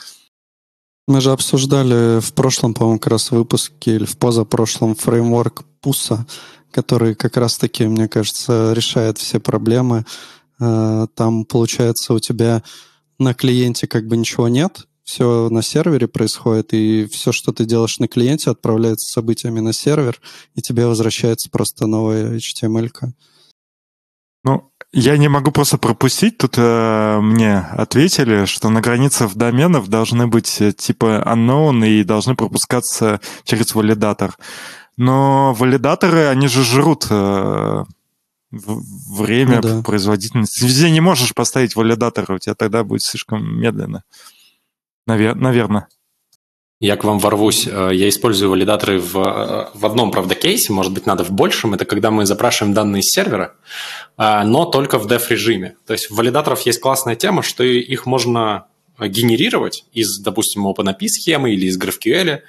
[1.08, 6.26] Мы же обсуждали в прошлом, по-моему, как раз выпуске или в позапрошлом фреймворк Пуса,
[6.72, 10.04] который как раз-таки, мне кажется, решает все проблемы.
[10.58, 12.62] Там, получается, у тебя
[13.18, 18.00] на клиенте как бы ничего нет, все на сервере происходит, и все, что ты делаешь
[18.00, 20.20] на клиенте, отправляется событиями на сервер,
[20.56, 22.90] и тебе возвращается просто новая HTML.
[22.90, 23.12] -ка.
[24.42, 26.38] Ну, я не могу просто пропустить.
[26.38, 33.20] Тут э, мне ответили, что на границах доменов должны быть типа unknown и должны пропускаться
[33.44, 34.36] через валидатор.
[34.96, 37.84] Но валидаторы, они же жрут э,
[38.50, 39.82] время, ну, да.
[39.82, 40.60] производительность.
[40.60, 44.02] Везде не можешь поставить валидаторы, у тебя тогда будет слишком медленно.
[45.08, 45.88] Навер- наверное.
[46.78, 47.66] Я к вам ворвусь.
[47.66, 51.72] Я использую валидаторы в, в одном, правда, кейсе, может быть, надо в большем.
[51.72, 53.54] Это когда мы запрашиваем данные с сервера,
[54.18, 55.76] но только в dev-режиме.
[55.86, 58.66] То есть в валидаторов есть классная тема, что их можно
[59.00, 62.40] генерировать из, допустим, OpenAPI схемы или из GraphQL,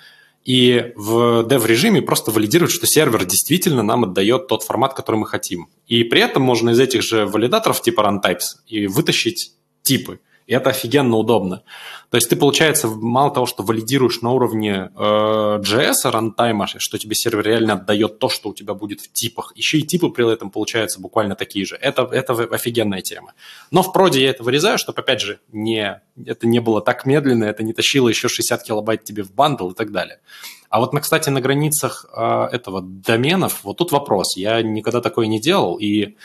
[0.44, 5.70] и в dev-режиме просто валидировать, что сервер действительно нам отдает тот формат, который мы хотим.
[5.88, 10.70] И при этом можно из этих же валидаторов типа runtypes и вытащить типы И это
[10.70, 11.64] офигенно удобно.
[12.10, 17.16] То есть ты, получается, мало того, что валидируешь на уровне э, JS, рантайма, что тебе
[17.16, 20.50] сервер реально отдает то, что у тебя будет в типах, еще и типы при этом
[20.50, 21.76] получаются буквально такие же.
[21.76, 23.34] Это, это офигенная тема.
[23.72, 27.44] Но в проде я это вырезаю, чтобы, опять же, не, это не было так медленно,
[27.44, 30.22] это не тащило еще 60 килобайт тебе в бандл и так далее.
[30.70, 34.38] А вот, кстати, на границах э, этого доменов, вот тут вопрос.
[34.38, 36.16] Я никогда такое не делал, и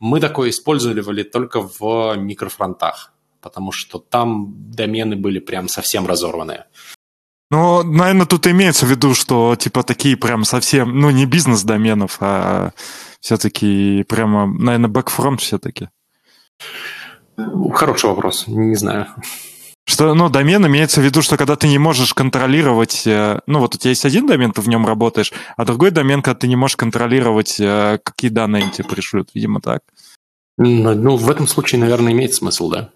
[0.00, 3.12] мы такое использовали только в микрофронтах
[3.48, 6.66] потому что там домены были прям совсем разорванные.
[7.50, 12.72] Ну, наверное, тут имеется в виду, что типа такие прям совсем, ну, не бизнес-доменов, а
[13.20, 15.88] все-таки прямо, наверное, бэк-фронт все-таки.
[17.72, 19.06] Хороший вопрос, не знаю.
[19.86, 23.74] Что, ну, домен имеется в виду, что когда ты не можешь контролировать, э, ну, вот
[23.74, 26.56] у тебя есть один домен, ты в нем работаешь, а другой домен, когда ты не
[26.56, 29.80] можешь контролировать, э, какие данные тебе пришлют, видимо, так.
[30.58, 32.90] Ну, в этом случае, наверное, имеет смысл, да.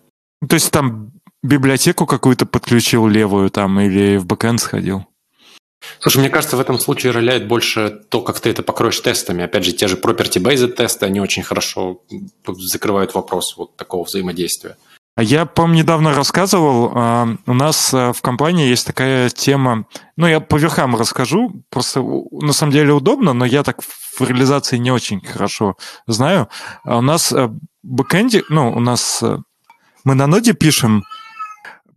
[0.49, 5.07] То есть там библиотеку какую-то подключил левую там или в бэкэнд сходил?
[5.99, 9.45] Слушай, мне кажется, в этом случае роляет больше то, как ты это покроешь тестами.
[9.45, 12.03] Опять же, те же property-based тесты, они очень хорошо
[12.47, 14.77] закрывают вопрос вот такого взаимодействия.
[15.15, 19.85] А я, помню, недавно рассказывал, а, у нас а, в компании есть такая тема,
[20.17, 24.79] ну, я по верхам расскажу, просто на самом деле удобно, но я так в реализации
[24.79, 25.77] не очень хорошо
[26.07, 26.49] знаю.
[26.85, 29.23] У нас в бэкэнде, ну, у нас
[30.05, 31.05] мы на ноде пишем,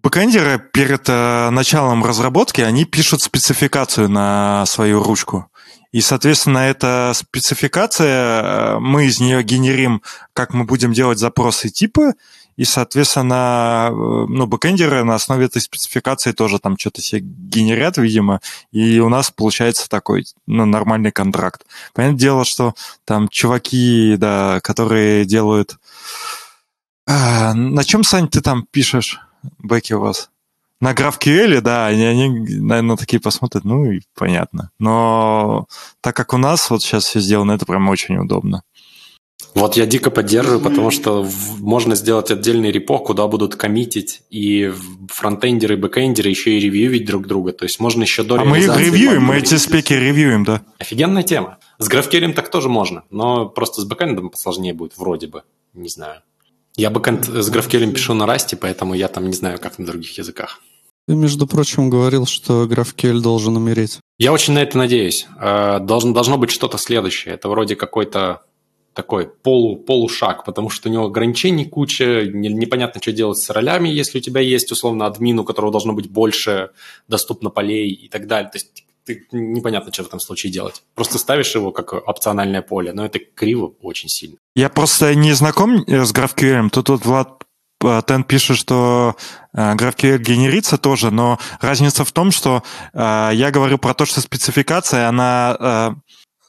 [0.04, 5.48] бэкэндеры перед э, началом разработки, они пишут спецификацию на свою ручку.
[5.92, 10.02] И, соответственно, эта спецификация, э, мы из нее генерим,
[10.34, 12.14] как мы будем делать запросы типа,
[12.58, 18.42] и, соответственно, э, ну, бэкэндеры на основе этой спецификации тоже там что-то себе генерят, видимо,
[18.72, 21.66] и у нас получается такой ну, нормальный контракт.
[21.94, 25.78] Понятное дело, что там чуваки, да, которые делают
[27.08, 29.20] а, на чем, Сань, ты там пишешь
[29.60, 30.30] бэки у вас?
[30.82, 34.72] На GraphQL, да, они, они, наверное, такие посмотрят, ну и понятно.
[34.78, 35.68] Но
[36.02, 38.64] так как у нас вот сейчас все сделано, это прям очень удобно.
[39.54, 41.26] Вот я дико поддерживаю, потому что
[41.60, 44.74] можно сделать отдельный репо, куда будут коммитить и
[45.08, 47.54] фронтендеры, и бэкендеры еще и ревьюить друг друга.
[47.54, 50.62] То есть можно еще до А мы их ревьюем, мы эти спеки ревьюем, да.
[50.78, 51.58] Офигенная тема.
[51.78, 55.44] С GraphQL так тоже можно, но просто с бэкэндом посложнее будет вроде бы.
[55.74, 56.22] Не знаю.
[56.78, 60.18] Я бэкэнд с GraphQL пишу на Rust, поэтому я там не знаю, как на других
[60.18, 60.62] языках.
[61.08, 64.00] Ты, между прочим, говорил, что GraphQL должен умереть.
[64.18, 65.28] Я очень на это надеюсь.
[65.40, 67.36] Э, должно, должно быть что-то следующее.
[67.36, 68.42] Это вроде какой-то
[68.94, 74.18] такой полу, полушаг, потому что у него ограничений куча, непонятно, что делать с ролями, если
[74.18, 76.72] у тебя есть, условно, админ, у которого должно быть больше
[77.08, 78.50] доступно полей и так далее.
[78.50, 80.84] То есть ты непонятно, что в этом случае делать.
[80.96, 84.38] Просто ставишь его как опциональное поле, но это криво очень сильно.
[84.56, 86.70] Я просто не знаком э, с GraphQL.
[86.70, 87.44] Тут вот Влад
[87.84, 89.16] э, Тен пишет, что
[89.54, 92.64] э, GraphQL генерится тоже, но разница в том, что
[92.94, 95.96] я говорю про то, что спецификация, она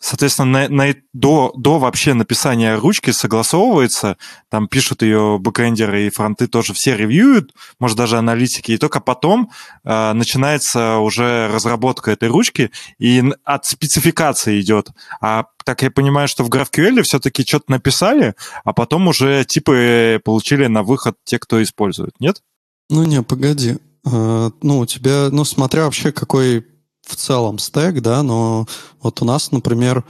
[0.07, 4.17] Соответственно, на, на, до, до вообще написания ручки согласовывается,
[4.49, 9.51] там пишут ее бэкэндеры и фронты тоже все ревьюют, может даже аналитики, и только потом
[9.83, 14.91] э, начинается уже разработка этой ручки, и от спецификации идет.
[15.21, 20.69] А так я понимаю, что в GraphQL все-таки что-то написали, а потом уже типы получили
[20.69, 22.45] на выход те, кто использует, нет?
[22.91, 23.79] Ну не, погоди.
[24.05, 26.65] Uh, ну, у тебя, ну, смотря вообще, какой
[27.07, 28.67] в целом стек, да, но
[29.01, 30.05] вот у нас, например,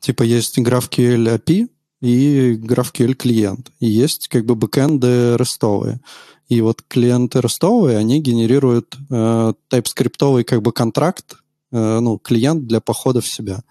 [0.00, 1.68] типа есть GraphQL API
[2.00, 3.70] и GraphQL клиент.
[3.80, 6.00] И есть как бы бэкэнды рестовые.
[6.48, 11.36] И вот клиенты рестовые, они генерируют э, TypeScript как бы контракт,
[11.72, 13.62] э, ну, клиент для похода в себя.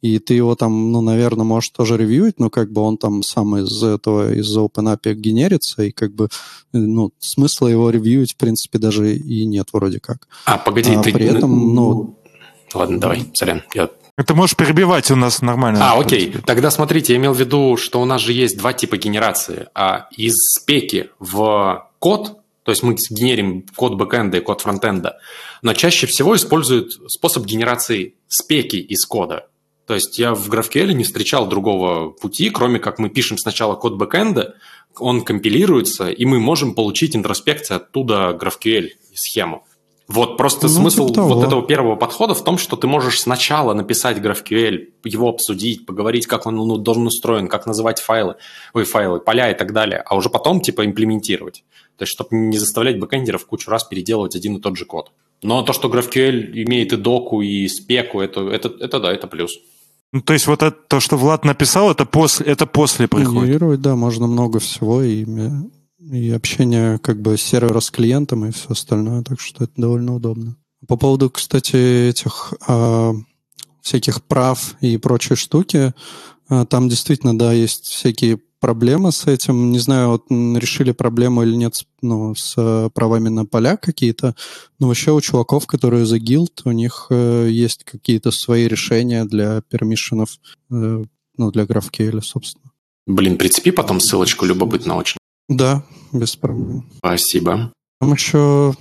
[0.00, 3.56] И ты его там, ну, наверное, можешь тоже ревьюить, но как бы он там сам
[3.56, 6.28] из этого, из OpenAPI генерится, и как бы,
[6.72, 10.28] ну, смысла его ревьюить, в принципе, даже и нет вроде как.
[10.44, 11.12] А, погоди, а, ты...
[11.12, 12.17] При этом, ну,
[12.74, 13.62] Ладно, давай, сорян.
[13.74, 13.90] Я...
[14.16, 15.92] Это можешь перебивать у нас нормально.
[15.92, 16.34] А, окей.
[16.44, 19.68] Тогда смотрите, я имел в виду, что у нас же есть два типа генерации.
[19.74, 25.18] А из спеки в код, то есть мы генерим код бэкэнда и код фронтенда,
[25.62, 29.46] но чаще всего используют способ генерации спеки из кода.
[29.86, 33.94] То есть я в GraphQL не встречал другого пути, кроме как мы пишем сначала код
[33.94, 34.56] бэкэнда,
[34.98, 39.64] он компилируется, и мы можем получить интроспекцию оттуда GraphQL схему.
[40.08, 43.74] Вот просто ну, смысл типа вот этого первого подхода в том, что ты можешь сначала
[43.74, 48.36] написать GraphQL, его обсудить, поговорить, как он ну, должен устроен, как называть файлы,
[48.72, 51.62] ой, файлы, поля и так далее, а уже потом типа имплементировать.
[51.98, 55.12] То есть, чтобы не заставлять бэкэндеров кучу раз переделывать один и тот же код.
[55.42, 59.58] Но то, что GraphQL имеет и доку, и спеку, это, это, это да, это плюс.
[60.12, 63.82] Ну, то есть вот это, то, что Влад написал, это после, это после приходит?
[63.82, 65.26] Да, можно много всего, и
[65.98, 70.56] и общение как бы сервера с клиентом и все остальное, так что это довольно удобно.
[70.86, 73.12] По поводу, кстати, этих э,
[73.82, 75.92] всяких прав и прочей штуки,
[76.50, 79.70] э, там действительно, да, есть всякие проблемы с этим.
[79.72, 84.34] Не знаю, вот решили проблему или нет ну, с э, правами на поля какие-то,
[84.78, 89.62] но вообще у чуваков, которые за гилд, у них э, есть какие-то свои решения для
[89.62, 90.38] пермишенов,
[90.70, 91.04] э,
[91.36, 92.70] ну, для GraphQL, собственно.
[93.06, 95.17] Блин, прицепи потом ссылочку, любопытно очень.
[95.48, 95.82] Да,
[96.12, 96.84] без проблем.
[96.98, 97.72] Спасибо.
[98.00, 98.74] Там еще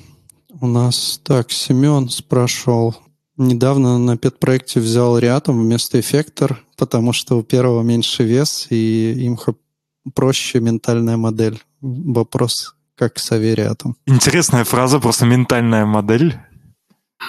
[0.60, 2.96] у нас, так, Семен спрашивал,
[3.38, 9.38] недавно на пет-проекте взял Реатом вместо эффектор, потому что у первого меньше вес, и им
[10.14, 11.62] проще ментальная модель.
[11.82, 13.96] Вопрос, как с Авериатом.
[14.06, 16.36] Интересная фраза, просто ментальная модель.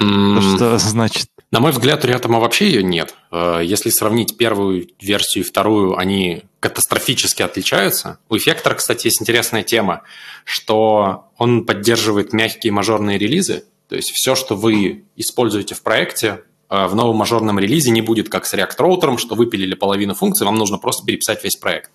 [0.00, 0.56] Mm.
[0.56, 1.28] Что значит?
[1.50, 3.14] На мой взгляд, у Реатома вообще ее нет.
[3.30, 8.18] Э, если сравнить первую версию и вторую, они катастрофически отличаются.
[8.28, 10.02] У Эффектора, кстати, есть интересная тема,
[10.44, 16.86] что он поддерживает мягкие мажорные релизы, то есть все, что вы используете в проекте, э,
[16.86, 20.56] в новом мажорном релизе не будет как с React Router, что выпилили половину функций, вам
[20.56, 21.90] нужно просто переписать весь проект.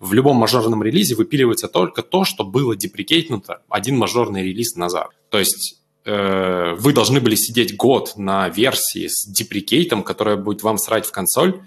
[0.00, 5.10] В любом мажорном релизе выпиливается только то, что было деприкейтнуто один мажорный релиз назад.
[5.28, 10.78] То есть Э, вы должны были сидеть год на версии с деприкейтом, которая будет вам
[10.78, 11.62] срать в консоль,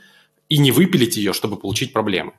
[0.49, 2.33] и не выпилить ее, чтобы получить проблемы.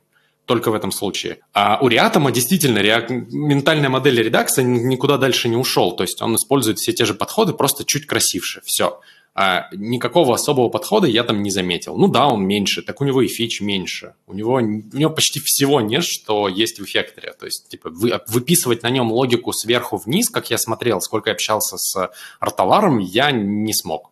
[0.45, 1.37] Только в этом случае.
[1.53, 3.09] А у Реатома действительно реак...
[3.11, 5.91] ментальная модель редакса никуда дальше не ушел.
[5.95, 8.61] То есть он использует все те же подходы, просто чуть красивше.
[8.65, 8.99] Все.
[9.41, 11.95] А никакого особого подхода я там не заметил.
[11.95, 14.15] Ну да, он меньше, так у него и фич меньше.
[14.27, 17.31] У него, у него почти всего нет, что есть в эффекторе.
[17.39, 21.35] То есть, типа, вы, выписывать на нем логику сверху вниз, как я смотрел, сколько я
[21.35, 24.11] общался с Арталаром, я не смог.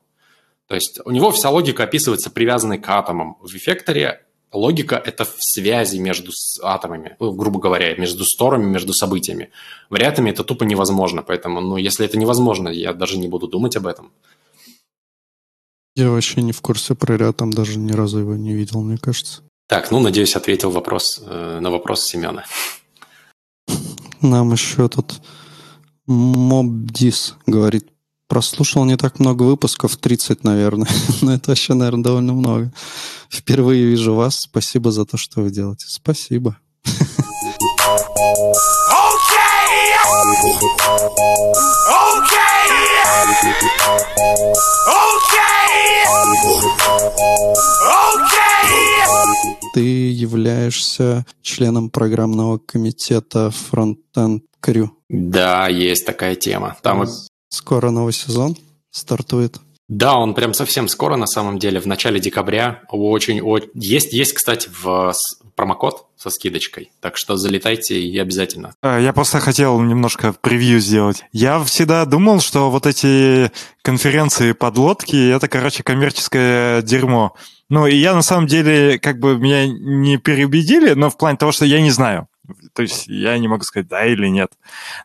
[0.69, 3.35] То есть у него вся логика описывается привязанной к атомам.
[3.41, 4.21] В эффекторе
[4.53, 6.31] логика– это в связи между
[6.63, 9.49] атомами, ну, грубо говоря, между сторами, между событиями.
[9.89, 13.75] В Вариатами это тупо невозможно, поэтому, ну, если это невозможно, я даже не буду думать
[13.75, 14.13] об этом.
[15.97, 18.99] Я вообще не в курсе про ряд, там даже ни разу его не видел, мне
[18.99, 19.41] кажется.
[19.67, 22.43] Так, ну, надеюсь, ответил вопрос, э, на вопрос Семена.
[24.21, 25.19] Нам еще тут
[26.05, 27.87] Мобдис говорит,
[28.27, 30.87] прослушал не так много выпусков, 30, наверное.
[31.23, 32.71] Но это вообще, наверное, довольно много.
[33.27, 34.41] Впервые вижу вас.
[34.41, 35.87] Спасибо за то, что вы делаете.
[35.89, 36.59] Спасибо.
[49.73, 54.89] Ты являешься членом программного комитета Frontend Crew.
[55.09, 56.75] Да, есть такая тема.
[56.81, 57.05] Там
[57.49, 58.57] Скоро новый сезон
[58.91, 59.57] стартует.
[59.87, 62.81] Да, он прям совсем скоро, на самом деле, в начале декабря.
[62.89, 63.69] Очень, очень...
[63.73, 65.13] Есть, есть, кстати, в
[65.57, 68.75] промокод со скидочкой, так что залетайте и обязательно.
[68.81, 71.25] А, я просто хотел немножко превью сделать.
[71.33, 77.33] Я всегда думал, что вот эти конференции подлодки— это, короче, коммерческое дерьмо.
[77.69, 81.51] Ну, и я, на самом деле, как бы меня не переубедили, но в плане того,
[81.51, 82.27] что я не знаю.
[82.73, 84.51] То есть я не могу сказать да или нет.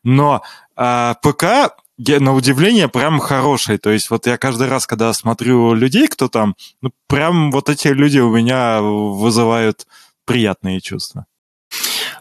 [0.05, 0.43] Но
[0.77, 3.79] а, ПК на удивление прям хороший.
[3.79, 7.89] То есть вот я каждый раз, когда смотрю людей, кто там, ну прям вот эти
[7.89, 9.87] люди у меня вызывают
[10.25, 11.27] приятные чувства.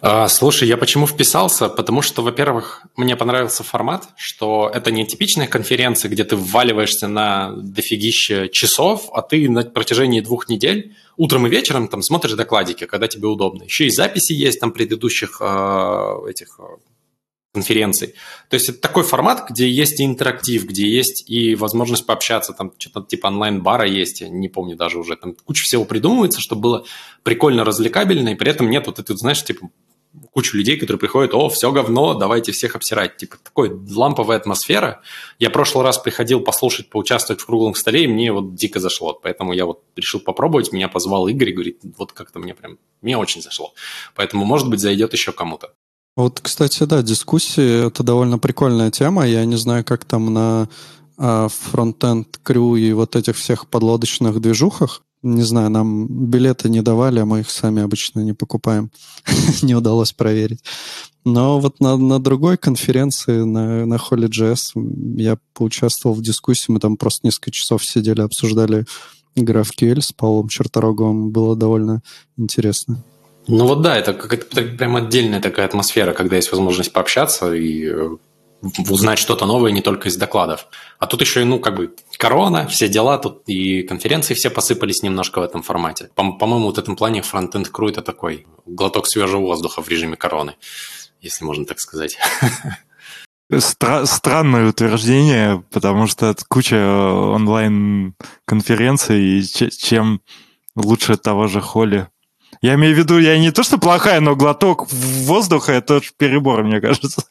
[0.03, 1.69] А, слушай, я почему вписался?
[1.69, 7.51] Потому что, во-первых, мне понравился формат, что это не типичная конференция, где ты вваливаешься на
[7.55, 13.07] дофигище часов, а ты на протяжении двух недель утром и вечером там смотришь докладики, когда
[13.07, 13.63] тебе удобно.
[13.63, 16.59] Еще и записи есть там предыдущих э, этих
[17.53, 18.15] конференций.
[18.49, 22.71] То есть это такой формат, где есть и интерактив, где есть и возможность пообщаться, там
[22.77, 26.85] что-то типа онлайн-бара есть, я не помню даже уже, там куча всего придумывается, чтобы было
[27.23, 29.69] прикольно, развлекабельно, и при этом нет вот этой, знаешь, типа
[30.31, 33.17] кучу людей, которые приходят, о, все говно, давайте всех обсирать.
[33.17, 35.01] Типа такой ламповая атмосфера.
[35.39, 39.13] Я в прошлый раз приходил послушать, поучаствовать в круглом столе, и мне вот дико зашло.
[39.13, 40.71] Поэтому я вот решил попробовать.
[40.71, 43.73] Меня позвал Игорь и говорит, вот как-то мне прям, мне очень зашло.
[44.15, 45.73] Поэтому, может быть, зайдет еще кому-то.
[46.17, 49.25] Вот, кстати, да, дискуссии— это довольно прикольная тема.
[49.25, 50.67] Я не знаю, как там на
[51.17, 55.03] а, фронтенд крю и вот этих всех подлодочных движухах.
[55.23, 58.91] Не знаю, нам билеты не давали, а мы их сами обычно не покупаем.
[59.61, 60.63] не удалось проверить.
[61.23, 66.97] Но вот на, на другой конференции, на, на Holy.js, я поучаствовал в дискуссии, мы там
[66.97, 68.85] просто несколько часов сидели, обсуждали
[69.37, 71.31] GraphQL с Павлом Чертороговым.
[71.31, 72.01] Было довольно
[72.37, 73.03] интересно.
[73.47, 78.09] Ну вот да, это какая-то прям отдельная такая атмосфера, когда есть возможность пообщаться и э,
[78.89, 80.67] узнать что-то новое не только из докладов.
[80.99, 85.03] А тут еще и, ну, как бы корона, все дела, тут и конференции все посыпались
[85.03, 86.09] немножко в этом формате.
[86.15, 90.15] По- моему вот в этом плане фронтенд Crew это такой глоток свежего воздуха в режиме
[90.15, 90.53] короны.
[91.19, 92.17] если можно так сказать.
[93.51, 100.21] Стра- странное утверждение, потому что куча онлайн-конференций, и чем
[100.75, 102.07] лучше того же Холли.
[102.61, 106.79] Я имею в виду, я не то, что плохая, но глоток воздуха это перебор, мне
[106.79, 107.23] кажется.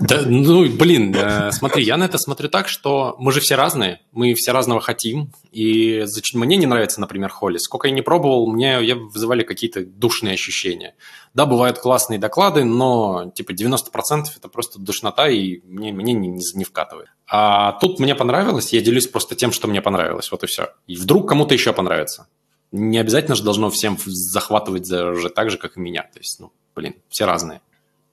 [0.00, 4.00] Да, ну, блин, э, смотри, я на это смотрю так, что мы же все разные,
[4.12, 7.58] мы все разного хотим, и мне не нравится, например, Холли.
[7.58, 10.94] Сколько я не пробовал, мне я вызывали какие-то душные ощущения.
[11.34, 16.42] Да, бывают классные доклады, но типа 90% это просто душнота, и мне, мне не, не,
[16.54, 17.08] не вкатывает.
[17.26, 20.70] А тут мне понравилось, я делюсь просто тем, что мне понравилось, вот и все.
[20.86, 22.26] И вдруг кому-то еще понравится.
[22.76, 26.02] Не обязательно же должно всем захватывать же так же, как и меня.
[26.02, 27.60] То есть, ну, блин, все разные.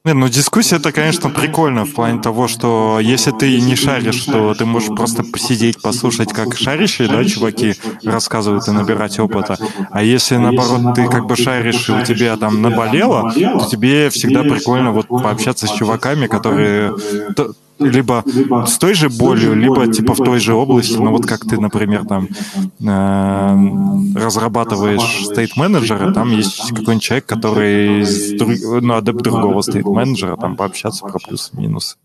[0.06, 4.54] Не, ну дискуссия это, конечно, прикольно в плане того, что если ты не шаришь, то
[4.54, 9.58] ты можешь просто посидеть, послушать, как шарящие, да, чуваки рассказывают и набирать опыта.
[9.90, 14.44] А если, наоборот, ты как бы шаришь, и у тебя там наболело, то тебе всегда
[14.44, 16.94] прикольно вот пообщаться с чуваками, которые
[17.82, 18.24] либо
[18.68, 22.06] с той же болью, либо типа в той же области, ну вот как ты, например,
[22.06, 22.28] там
[22.80, 28.06] э, разрабатываешь стейт-менеджера, там есть какой-нибудь человек, который
[28.82, 31.98] ну, адепт другого стейт-менеджера, там пообщаться про плюсы-минусы.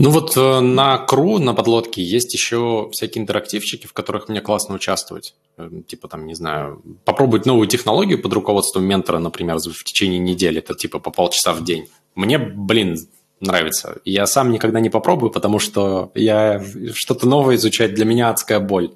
[0.00, 4.76] Ну вот э, на Кру, на подлодке есть еще всякие интерактивчики, в которых мне классно
[4.76, 5.34] участвовать.
[5.58, 10.60] Э, типа там, не знаю, попробовать новую технологию под руководством ментора, например, в течение недели.
[10.60, 11.86] Это типа по полчаса в день.
[12.14, 12.96] Мне, блин,
[13.40, 13.98] нравится.
[14.04, 16.64] Я сам никогда не попробую, потому что я
[16.94, 18.92] что-то новое изучать для меня адская боль.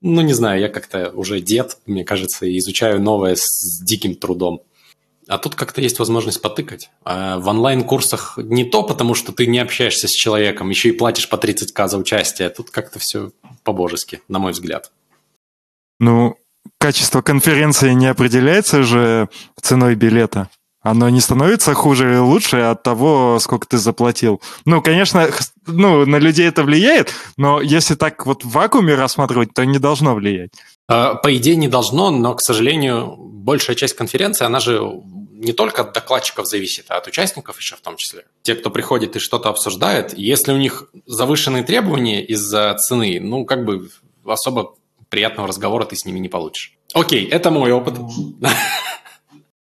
[0.00, 4.62] Ну, не знаю, я как-то уже дед, мне кажется, и изучаю новое с диким трудом.
[5.28, 6.90] А тут как-то есть возможность потыкать.
[7.04, 11.28] А в онлайн-курсах не то, потому что ты не общаешься с человеком, еще и платишь
[11.28, 12.50] по 30к за участие.
[12.50, 13.30] Тут как-то все
[13.62, 14.90] по-божески, на мой взгляд.
[16.00, 16.36] Ну,
[16.78, 19.28] качество конференции не определяется же
[19.60, 20.50] ценой билета.
[20.82, 24.42] Оно не становится хуже или лучше от того, сколько ты заплатил.
[24.64, 25.30] Ну, конечно,
[25.66, 30.14] ну, на людей это влияет, но если так вот в вакууме рассматривать, то не должно
[30.14, 30.50] влиять.
[30.88, 34.80] А, по идее, не должно, но, к сожалению, большая часть конференции, она же
[35.42, 38.24] не только от докладчиков зависит, а от участников еще в том числе.
[38.42, 43.64] Те, кто приходит и что-то обсуждает, если у них завышенные требования из-за цены, ну, как
[43.64, 43.90] бы
[44.24, 44.74] особо
[45.08, 46.74] приятного разговора ты с ними не получишь.
[46.94, 47.94] Окей, это мой опыт.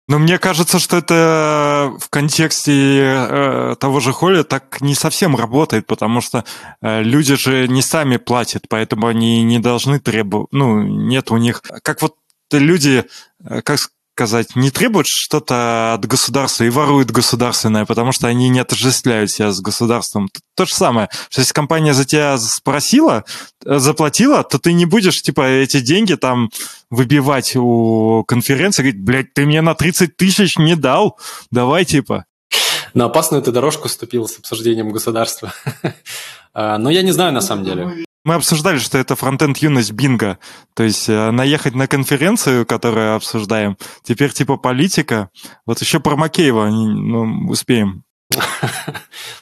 [0.08, 5.86] Но мне кажется, что это в контексте э, того же Холли так не совсем работает,
[5.86, 6.46] потому что
[6.82, 11.62] э, люди же не сами платят, поэтому они не должны требовать, ну, нет у них...
[11.84, 12.16] Как вот
[12.52, 13.04] люди,
[13.44, 13.80] э, как
[14.18, 19.52] сказать, не требуют что-то от государства и воруют государственное, потому что они не отождествляют себя
[19.52, 20.28] с государством.
[20.56, 23.26] То же самое, что если компания за тебя спросила,
[23.64, 26.50] э, заплатила, то ты не будешь, типа, эти деньги там
[26.90, 31.20] выбивать у конференции, говорить, блядь, ты мне на 30 тысяч не дал,
[31.52, 32.26] давай, типа.
[32.96, 35.54] На опасную ты дорожку ступил с обсуждением государства.
[36.60, 38.07] А, но я не знаю на самом деле.
[38.28, 40.38] Мы обсуждали, что это фронтенд юность бинго.
[40.74, 45.30] То есть э, наехать на конференцию, которую обсуждаем, теперь типа политика.
[45.66, 48.04] Вот еще про Макеева ну, успеем.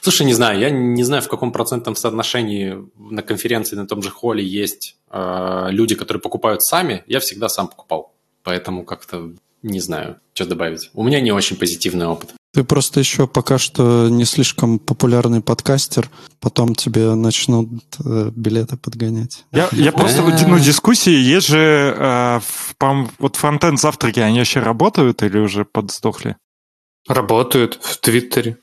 [0.00, 4.10] Слушай, не знаю, я не знаю, в каком процентном соотношении на конференции на том же
[4.10, 7.02] холле есть э, люди, которые покупают сами.
[7.08, 8.14] Я всегда сам покупал,
[8.44, 9.32] поэтому как-то
[9.62, 10.90] не знаю, что добавить.
[10.94, 12.34] У меня не очень позитивный опыт.
[12.56, 16.08] Ты просто еще пока что не слишком популярный подкастер,
[16.40, 17.68] потом тебе начнут
[18.02, 19.44] э, билеты подгонять.
[19.52, 22.40] Я, я просто, ну, дискуссии, есть же, э,
[23.18, 26.38] вот фронтенд завтраки, они еще работают или уже подсдохли?
[27.06, 28.56] Работают в Твиттере.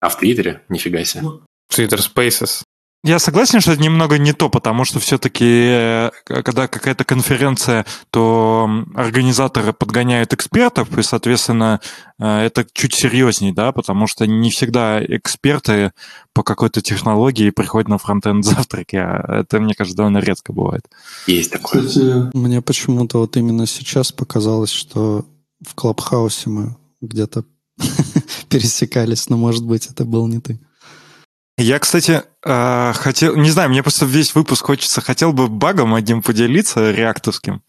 [0.00, 0.62] А в Твиттере?
[0.70, 1.24] Нифига себе.
[1.70, 2.62] Twitter Spaces.
[3.04, 8.66] Я согласен, что это немного не то, потому что все-таки, э, когда какая-то конференция, то
[8.94, 11.82] организаторы подгоняют экспертов, и, соответственно,
[12.18, 15.92] э, это чуть серьезнее, да, потому что не всегда эксперты
[16.32, 20.88] по какой-то технологии приходят на фронтенд завтраки, а это, мне кажется, довольно редко бывает.
[21.26, 21.86] Есть такое.
[21.86, 25.26] Кстати, мне почему-то вот именно сейчас показалось, что
[25.60, 27.44] в Клабхаусе мы где-то
[28.48, 30.58] пересекались, но, может быть, это был не ты.
[31.56, 36.20] Я, кстати, э, хотел, не знаю, мне просто весь выпуск хочется, хотел бы багом одним
[36.20, 37.62] поделиться, реактовским.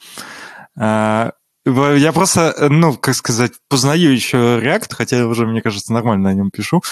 [0.79, 1.31] Э,
[1.65, 6.51] я просто, ну, как сказать, познаю еще React, хотя уже, мне кажется, нормально на нем
[6.51, 6.83] пишу,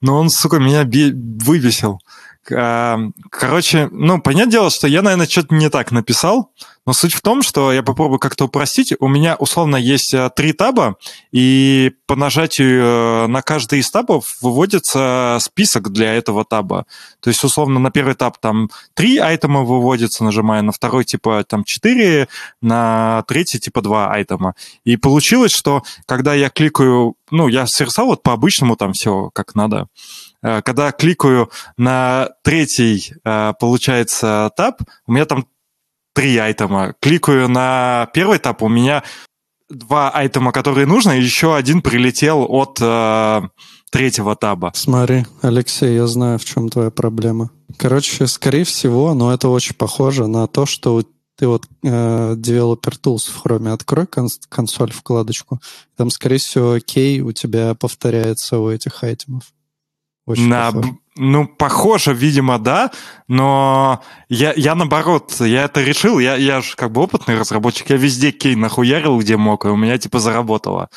[0.00, 1.98] но он, сука, меня вывесил.
[2.44, 6.52] Короче, ну, понятное дело, что я, наверное, что-то не так написал,
[6.86, 8.92] но суть в том, что я попробую как-то упростить.
[9.00, 10.96] У меня, условно, есть э, три таба,
[11.32, 16.84] и по нажатию э, на каждый из табов выводится список для этого таба.
[17.20, 21.64] То есть, условно, на первый таб там три айтема выводится, нажимая, на второй, типа, там
[21.64, 22.28] четыре,
[22.60, 24.54] на третий, типа, два айтема.
[24.84, 29.54] И получилось, что когда я кликаю, ну, я сверстал вот по обычному там все как
[29.54, 29.88] надо,
[30.64, 33.14] когда кликаю на третий,
[33.58, 35.46] получается, таб, у меня там
[36.14, 36.94] три айтема.
[37.00, 39.02] Кликаю на первый этап, у меня
[39.68, 43.42] два айтема, которые нужно, и еще один прилетел от э,
[43.90, 44.72] третьего таба.
[44.74, 47.50] Смотри, Алексей, я знаю, в чем твоя проблема.
[47.76, 51.02] Короче, скорее всего, но это очень похоже на то, что
[51.36, 55.60] ты вот э, Developer Tools в Chrome открой кон- консоль вкладочку,
[55.96, 59.44] там, скорее всего, кей у тебя повторяется у этих айтемов.
[60.26, 60.72] Очень на.
[61.16, 62.90] Ну, похоже, видимо, да,
[63.28, 67.96] но я, я наоборот, я это решил, я, я же как бы опытный разработчик, я
[67.96, 70.88] везде кей нахуярил, где мог, и у меня типа заработало.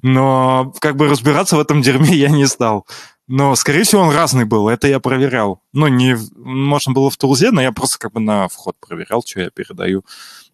[0.00, 2.86] Но как бы разбираться в этом дерьме я не стал.
[3.26, 5.60] Но, скорее всего, он разный был, это я проверял.
[5.74, 9.40] Ну, не, можно было в Тулзе, но я просто как бы на вход проверял, что
[9.40, 10.02] я передаю.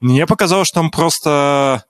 [0.01, 1.85] Мне показалось, что он просто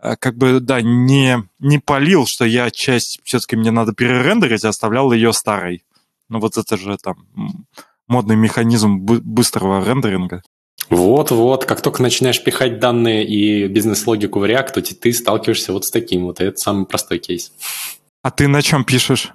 [0.00, 5.12] как бы, да, не, не полил, что я часть все-таки мне надо перерендерить, а оставлял
[5.12, 5.84] ее старой.
[6.28, 7.26] Ну вот это же там
[8.08, 10.42] модный механизм быстрого рендеринга.
[10.90, 15.90] Вот-вот, как только начинаешь пихать данные и бизнес-логику в React, то ты сталкиваешься вот с
[15.90, 17.52] таким вот, и это самый простой кейс.
[18.22, 19.32] А ты на чем пишешь?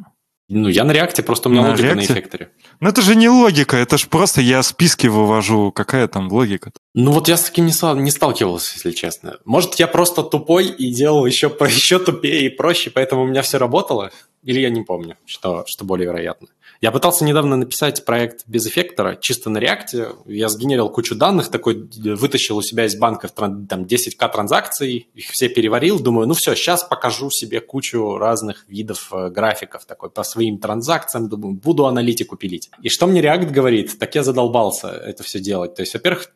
[0.53, 2.11] Ну, я на реакте, просто у меня на логика реакте?
[2.11, 2.49] на эффекторе.
[2.81, 5.71] Ну, это же не логика, это же просто я списки вывожу.
[5.71, 6.73] Какая там логика?
[6.93, 9.37] Ну, вот я с таким не, не сталкивался, если честно.
[9.45, 13.59] Может, я просто тупой и делал еще, еще тупее и проще, поэтому у меня все
[13.59, 14.11] работало?
[14.43, 16.49] Или я не помню, что, что более вероятно.
[16.81, 20.09] Я пытался недавно написать проект без эффектора, чисто на реакте.
[20.25, 25.47] Я сгенерил кучу данных, такой вытащил у себя из банка там 10к транзакций, их все
[25.47, 25.99] переварил.
[25.99, 31.29] Думаю, ну все, сейчас покажу себе кучу разных видов э, графиков такой по своим транзакциям.
[31.29, 32.71] Думаю, буду аналитику пилить.
[32.81, 33.99] И что мне React говорит?
[33.99, 35.75] Так я задолбался это все делать.
[35.75, 36.33] То есть, во-первых,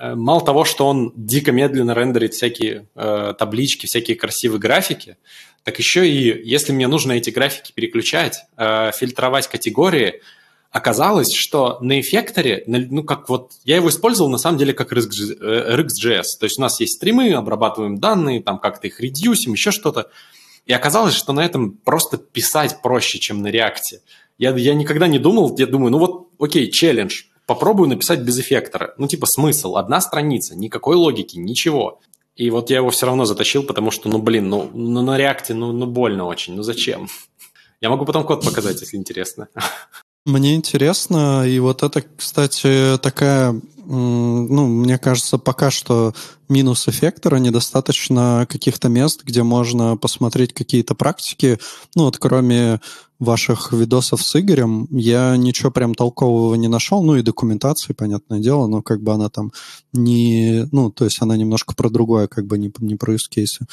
[0.00, 5.18] э, мало того, что он дико медленно рендерит всякие э, таблички, всякие красивые графики,
[5.64, 10.20] так еще и если мне нужно эти графики переключать, э, фильтровать категории,
[10.70, 15.36] оказалось, что на эффекторе, ну как вот, я его использовал на самом деле как RxJS,
[15.40, 20.10] э, то есть у нас есть стримы, обрабатываем данные, там как-то их редюсим, еще что-то,
[20.64, 24.00] и оказалось, что на этом просто писать проще, чем на реакте.
[24.38, 28.94] Я, я никогда не думал, я думаю, ну вот, окей, челлендж, попробую написать без эффектора.
[28.96, 32.00] Ну, типа, смысл, одна страница, никакой логики, ничего.
[32.34, 35.54] И вот я его все равно затащил, потому что, ну, блин, ну, ну на реакте,
[35.54, 37.08] ну, ну, больно очень, ну, зачем?
[37.80, 39.48] Я могу потом код показать, если интересно.
[40.24, 46.14] Мне интересно, и вот это, кстати, такая, ну, мне кажется, пока что
[46.48, 51.58] минус эффектора, недостаточно каких-то мест, где можно посмотреть какие-то практики,
[51.96, 52.80] ну, вот кроме
[53.22, 58.66] ваших видосов с Игорем я ничего прям толкового не нашел, ну и документации, понятное дело,
[58.66, 59.52] но как бы она там
[59.92, 63.64] не, ну, то есть она немножко про другое, как бы не, не про use case.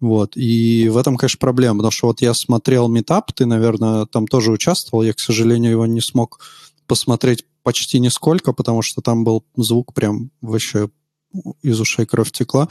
[0.00, 4.28] Вот, и в этом, конечно, проблема, потому что вот я смотрел метап, ты, наверное, там
[4.28, 6.38] тоже участвовал, я, к сожалению, его не смог
[6.86, 10.90] посмотреть почти нисколько, потому что там был звук прям вообще
[11.62, 12.68] из ушей кровь текла.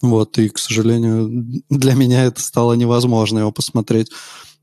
[0.00, 4.10] Вот, и, к сожалению, для меня это стало невозможно его посмотреть.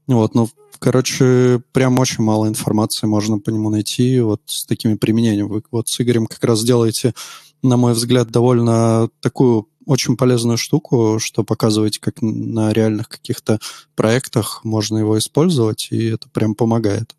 [0.07, 0.47] Вот, но
[0.81, 5.47] Короче, прям очень мало информации можно по нему найти вот с такими применениями.
[5.47, 7.13] Вы вот с Игорем как раз делаете,
[7.61, 13.59] на мой взгляд, довольно такую очень полезную штуку, что показываете, как на реальных каких-то
[13.95, 17.15] проектах можно его использовать, и это прям помогает.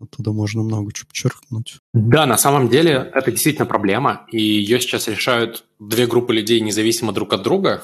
[0.00, 1.78] Оттуда можно много чего подчеркнуть.
[1.94, 7.12] Да, на самом деле это действительно проблема, и ее сейчас решают две группы людей независимо
[7.12, 7.82] друг от друга.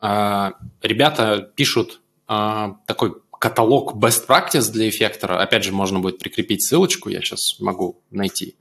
[0.00, 0.52] А,
[0.82, 5.40] ребята пишут а, такой каталог best practice для эффектора.
[5.40, 8.56] Опять же, можно будет прикрепить ссылочку, я сейчас могу найти.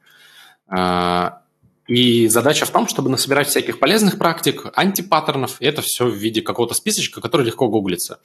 [0.67, 1.41] А,
[1.87, 6.41] и задача в том, чтобы насобирать всяких полезных практик, антипаттернов, и это все в виде
[6.41, 8.19] какого-то списочка, который легко гуглится.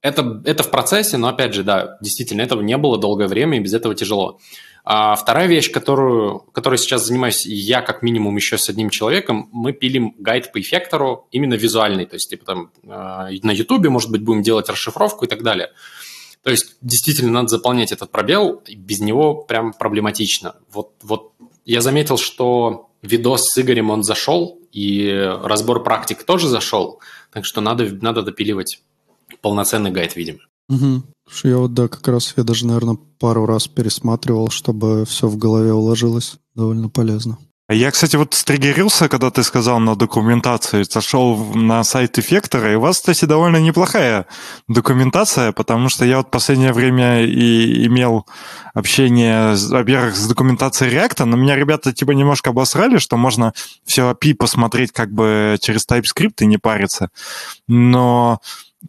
[0.00, 3.60] Это, это в процессе, но опять же, да, действительно, этого не было долгое время, и
[3.60, 4.38] без этого тяжело.
[4.86, 9.72] А вторая вещь, которую, которой сейчас занимаюсь я как минимум еще с одним человеком, мы
[9.72, 14.22] пилим гайд по эффектору именно визуальный, то есть типа там а, на YouTube, может быть,
[14.22, 15.70] будем делать расшифровку и так далее.
[16.42, 20.56] То есть действительно надо заполнять этот пробел, без него прям проблематично.
[20.70, 21.32] Вот, вот
[21.64, 25.10] я заметил, что видос с Игорем, он зашел, и
[25.42, 27.00] разбор практик тоже зашел,
[27.32, 28.82] так что надо, надо допиливать
[29.40, 30.40] полноценный гайд, видимо.
[30.68, 31.02] Угу.
[31.44, 35.72] Я вот, да, как раз я даже, наверное, пару раз пересматривал, чтобы все в голове
[35.72, 36.36] уложилось.
[36.54, 37.38] Довольно полезно.
[37.70, 42.80] Я, кстати, вот стригерился, когда ты сказал на документацию, зашел на сайт эффектора, и у
[42.80, 44.26] вас, кстати, довольно неплохая
[44.68, 48.26] документация, потому что я вот последнее время и имел
[48.74, 53.54] общение, во-первых, с документацией React, но меня ребята типа немножко обосрали, что можно
[53.86, 57.08] все API посмотреть как бы через TypeScript и не париться.
[57.66, 58.40] Но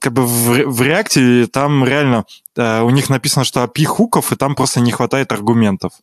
[0.01, 2.25] как бы в, в React там реально
[2.55, 5.93] э, у них написано, что API хуков, и там просто не хватает аргументов.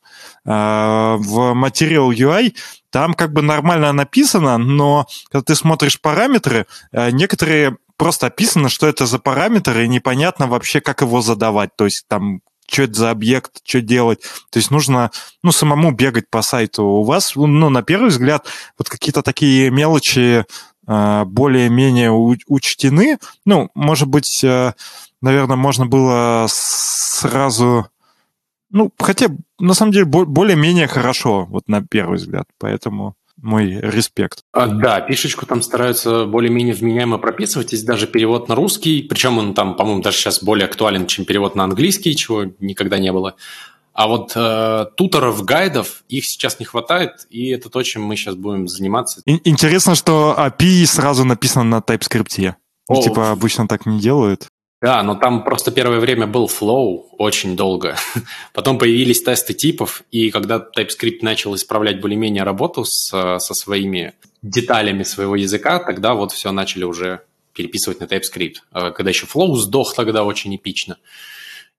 [0.44, 2.54] Э, в Material UI
[2.90, 8.86] там как бы нормально написано, но когда ты смотришь параметры, э, некоторые просто описано, что
[8.86, 11.70] это за параметр, и непонятно вообще, как его задавать.
[11.76, 12.40] То есть там
[12.72, 14.22] что это за объект, что делать.
[14.50, 15.10] То есть нужно,
[15.42, 16.84] ну, самому бегать по сайту.
[16.84, 18.46] У вас, ну, на первый взгляд,
[18.78, 20.46] вот какие-то такие мелочи
[20.86, 23.18] более-менее учтены.
[23.44, 24.72] Ну, может быть, э,
[25.20, 27.86] наверное, можно было сразу...
[28.70, 29.28] Ну, хотя,
[29.58, 32.46] на самом деле, более-менее хорошо, вот на первый взгляд.
[32.58, 34.44] Поэтому мой респект.
[34.52, 37.72] А, да, пишечку там стараются более-менее вменяемо прописывать.
[37.72, 41.54] Есть даже перевод на русский, причем он там, по-моему, даже сейчас более актуален, чем перевод
[41.54, 43.34] на английский, чего никогда не было.
[43.92, 48.34] А вот э, туторов, гайдов, их сейчас не хватает, и это то, чем мы сейчас
[48.34, 49.20] будем заниматься.
[49.26, 52.54] Интересно, что API сразу написано на TypeScript.
[52.90, 53.02] Oh.
[53.02, 54.48] Типа обычно так не делают.
[54.80, 57.96] Да, но там просто первое время был flow очень долго.
[58.52, 65.04] Потом появились тесты типов, и когда TypeScript начал исправлять более-менее работу с, со своими деталями
[65.04, 67.20] своего языка, тогда вот все начали уже
[67.52, 68.56] переписывать на TypeScript.
[68.72, 70.96] А когда еще flow сдох тогда очень эпично.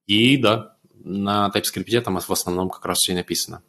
[0.07, 0.72] И да,
[1.03, 3.61] на TypeScript там в основном как раз все и написано.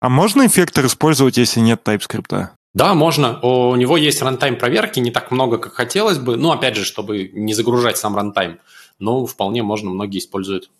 [0.00, 2.48] А можно эффектор использовать, если нет TypeScript?
[2.74, 3.40] Да, можно.
[3.40, 6.36] У него есть рантайм проверки, не так много, как хотелось бы.
[6.36, 8.58] Ну, опять же, чтобы не загружать сам рантайм.
[8.98, 10.70] Но вполне можно, многие используют.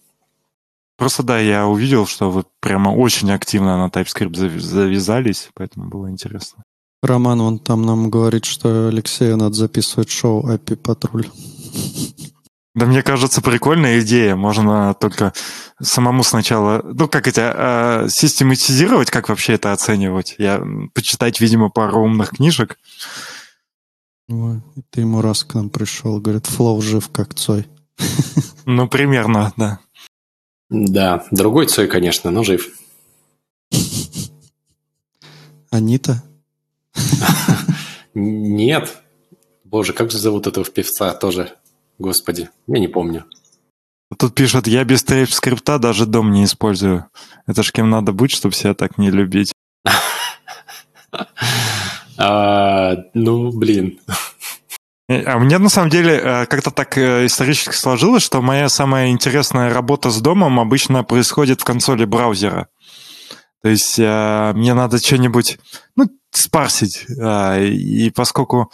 [0.98, 6.62] Просто да, я увидел, что вы прямо очень активно на TypeScript завязались, поэтому было интересно.
[7.02, 11.26] Роман вон там нам говорит, что Алексею надо записывать шоу API Патруль.
[12.76, 14.36] Да мне кажется, прикольная идея.
[14.36, 15.32] Можно только
[15.80, 20.34] самому сначала, ну, как это, э, систематизировать, как вообще это оценивать.
[20.36, 20.62] Я
[20.92, 22.78] почитать, видимо, пару умных книжек.
[24.28, 24.60] Ой,
[24.90, 27.66] ты ему раз к нам пришел, говорит, флоу жив, как Цой.
[28.66, 29.78] Ну, примерно, да.
[30.68, 32.68] Да, другой Цой, конечно, но жив.
[35.70, 36.22] Анита?
[38.14, 38.98] Нет.
[39.64, 41.56] Боже, как же зовут этого певца тоже?
[41.98, 43.24] Господи, я не помню.
[44.18, 47.06] Тут пишут, я без TypeScript даже дом не использую.
[47.46, 49.52] Это ж кем надо быть, чтобы себя так не любить.
[52.18, 54.00] А, ну, блин.
[55.08, 59.72] А мне на самом деле э, как-то так э, исторически сложилось, что моя самая интересная
[59.72, 62.68] работа с домом обычно происходит в консоли браузера.
[63.62, 65.58] То есть э, мне надо что-нибудь
[65.94, 67.04] ну, спарсить.
[67.08, 68.72] И поскольку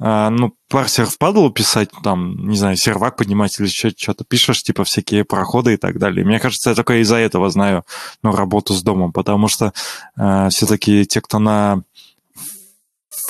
[0.00, 5.74] ну, парсер впадло писать, там, не знаю, сервак поднимать или что-то пишешь, типа всякие проходы
[5.74, 6.26] и так далее.
[6.26, 7.84] Мне кажется, я только из-за этого знаю,
[8.22, 9.72] ну, работу с домом, потому что
[10.18, 11.82] э, все-таки те, кто на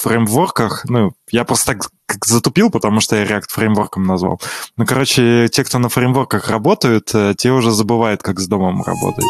[0.04, 4.40] фреймворках, ну, я просто так как затупил, потому что я React фреймворком назвал.
[4.76, 9.24] Ну, короче, те, кто на фреймворках работают, э, те уже забывают, как с домом работать.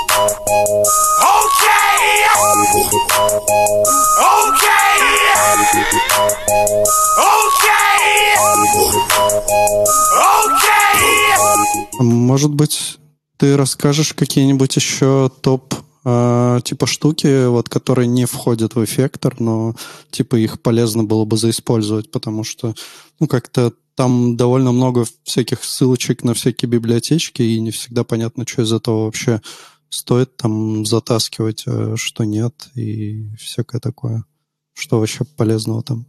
[12.00, 12.98] Может быть,
[13.36, 15.74] ты расскажешь какие-нибудь еще топ
[16.04, 19.74] э, типа штуки, вот, которые не входят в эффектор, но
[20.10, 22.74] типа их полезно было бы заиспользовать, потому что
[23.20, 28.62] ну как-то там довольно много всяких ссылочек на всякие библиотечки, и не всегда понятно, что
[28.62, 29.40] из этого вообще
[29.88, 34.24] стоит там затаскивать, а что нет, и всякое такое.
[34.72, 36.06] Что вообще полезного там?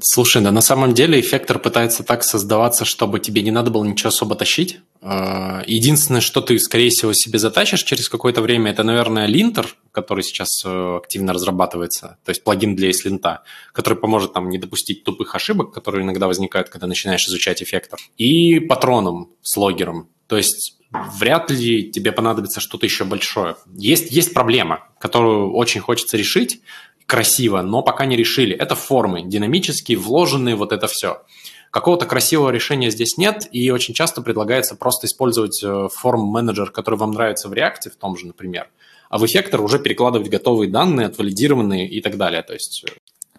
[0.00, 4.08] Слушай, да на самом деле эффектор пытается так создаваться, чтобы тебе не надо было ничего
[4.08, 4.78] особо тащить.
[5.00, 10.22] А, единственное, что ты, скорее всего, себе затащишь через какое-то время, это, наверное, линтер, который
[10.22, 15.34] сейчас э, активно разрабатывается, то есть плагин для слинта, который поможет там не допустить тупых
[15.34, 20.08] ошибок, которые иногда возникают, когда начинаешь изучать эффектор, и патроном с логером.
[20.28, 20.78] То есть
[21.18, 23.56] вряд ли тебе понадобится что-то еще большое.
[23.74, 26.60] Есть, есть проблема, которую очень хочется решить,
[27.06, 28.54] красиво, но пока не решили.
[28.54, 31.22] Это формы, динамические, вложенные, вот это все.
[31.70, 37.10] Какого-то красивого решения здесь нет, и очень часто предлагается просто использовать э, форм-менеджер, который вам
[37.10, 38.68] нравится в React, в том же, например,
[39.10, 42.42] а в эффектор уже перекладывать готовые данные, отвалидированные и так далее.
[42.42, 42.84] То есть...
[42.86, 42.92] Э,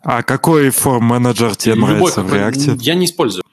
[0.03, 2.78] а какой форм-менеджер тебе Любой, нравится в React?
[2.82, 3.45] Я не использую.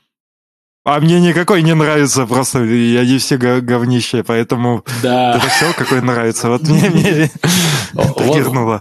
[0.85, 5.37] А мне никакой не нравится, просто я не все говнище, поэтому да.
[5.37, 6.49] это все какой нравится.
[6.49, 7.31] Вот мне, мне
[7.93, 8.17] вот,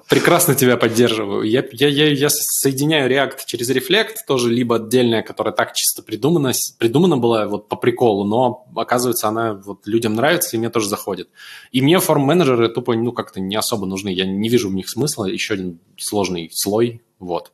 [0.08, 1.44] Прекрасно тебя поддерживаю.
[1.44, 6.54] Я, я, я, я соединяю React через Reflect, тоже либо отдельная, которая так чисто придумана,
[6.78, 11.30] придумана была вот по приколу, но оказывается она вот людям нравится и мне тоже заходит.
[11.72, 15.26] И мне форм-менеджеры тупо ну как-то не особо нужны, я не вижу в них смысла,
[15.26, 17.52] еще один сложный слой, вот.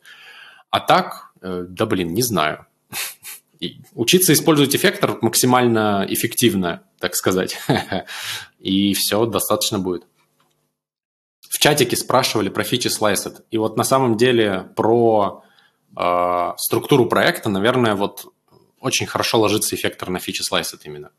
[0.70, 2.66] А так, э, да блин, не знаю
[3.94, 7.58] учиться использовать эффектор максимально эффективно, так сказать.
[8.60, 10.06] И все достаточно будет.
[11.50, 13.44] В чатике спрашивали про фичи Sliced.
[13.52, 15.44] И вот на самом деле про
[15.96, 18.26] э, структуру проекта, наверное, вот
[18.80, 21.12] очень хорошо ложится эффектор на фичи Sliced именно.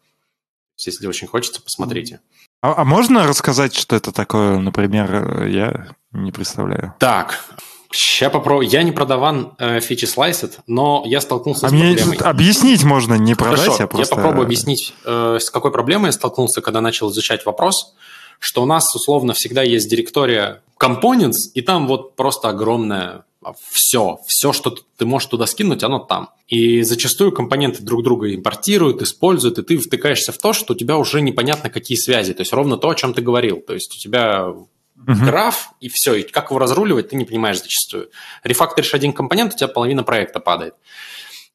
[0.76, 2.20] Если очень хочется, посмотрите.
[2.60, 6.94] А, а можно рассказать, что это такое, например, я не представляю.
[6.98, 7.44] Так,
[7.90, 8.68] Сейчас попробую.
[8.68, 12.16] Я не продаван э, фичи Sliced, но я столкнулся а с мне проблемой.
[12.18, 14.14] Объяснить можно, не продать, Хорошо, а просто...
[14.14, 17.94] я попробую объяснить, э, с какой проблемой я столкнулся, когда начал изучать вопрос,
[18.38, 23.24] что у нас условно всегда есть директория components, и там вот просто огромное
[23.70, 26.30] все, все, что ты можешь туда скинуть, оно там.
[26.48, 30.98] И зачастую компоненты друг друга импортируют, используют, и ты втыкаешься в то, что у тебя
[30.98, 32.34] уже непонятно какие связи.
[32.34, 33.60] То есть ровно то, о чем ты говорил.
[33.60, 35.24] То есть у тебя uh-huh.
[35.24, 36.14] граф, и все.
[36.14, 38.10] И как его разруливать, ты не понимаешь зачастую.
[38.42, 40.74] Рефакторишь один компонент, у тебя половина проекта падает.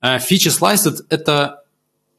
[0.02, 1.63] Э, фичи Sliced– это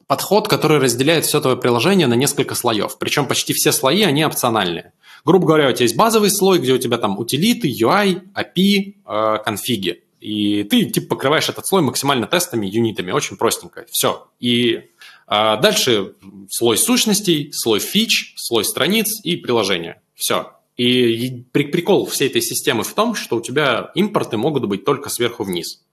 [0.07, 2.97] подход, который разделяет все твое приложение на несколько слоев.
[2.97, 4.93] Причем почти все слои, они опциональные.
[5.23, 9.37] Грубо говоря, у тебя есть базовый слой, где у тебя там утилиты, UI, API, э,
[9.43, 10.03] конфиги.
[10.19, 13.11] И ты типа покрываешь этот слой максимально тестами, юнитами.
[13.11, 13.85] Очень простенько.
[13.91, 14.27] Все.
[14.39, 14.89] И
[15.27, 16.13] а дальше
[16.49, 20.01] слой сущностей, слой фич, слой страниц и приложения.
[20.13, 20.51] Все.
[20.77, 25.43] И прикол всей этой системы в том, что у тебя импорты могут быть только сверху
[25.43, 25.84] вниз.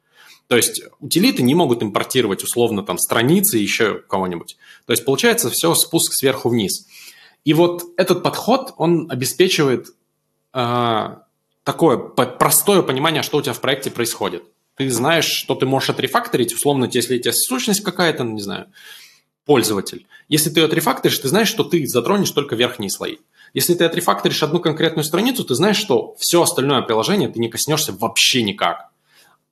[0.53, 4.59] То есть утилиты не могут импортировать условно там страницы еще кого-нибудь.
[4.85, 6.87] То есть получается все спуск сверху вниз.
[7.47, 9.87] И вот этот подход, он обеспечивает
[10.53, 11.17] э,
[11.65, 14.43] такое простое понимание, что у тебя в проекте происходит.
[14.77, 18.67] Ты знаешь, что ты можешь отрефакторить, условно, если у тебя сущность какая-то, не знаю,
[19.47, 20.07] пользователь.
[20.29, 23.17] Если ты ее отрефакторишь, ты знаешь, что ты затронешь только верхние слои.
[23.55, 27.93] Если ты отрефакторишь одну конкретную страницу, ты знаешь, что все остальное приложение ты не коснешься
[27.93, 28.92] вообще никак.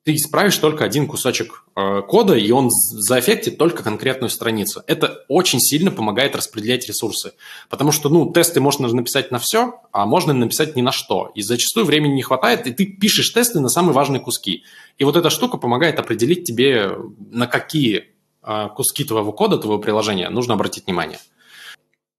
[0.03, 4.82] Ты исправишь только один кусочек э, кода, и он заэффектит только конкретную страницу.
[4.86, 7.34] Это очень сильно помогает распределять ресурсы.
[7.68, 11.30] Потому что, ну, тесты можно написать на все, а можно написать ни на что.
[11.34, 14.64] И зачастую времени не хватает, и ты пишешь тесты на самые важные куски.
[14.96, 16.96] И вот эта штука помогает определить тебе,
[17.30, 21.18] на какие э, куски твоего кода, твоего приложения нужно обратить внимание.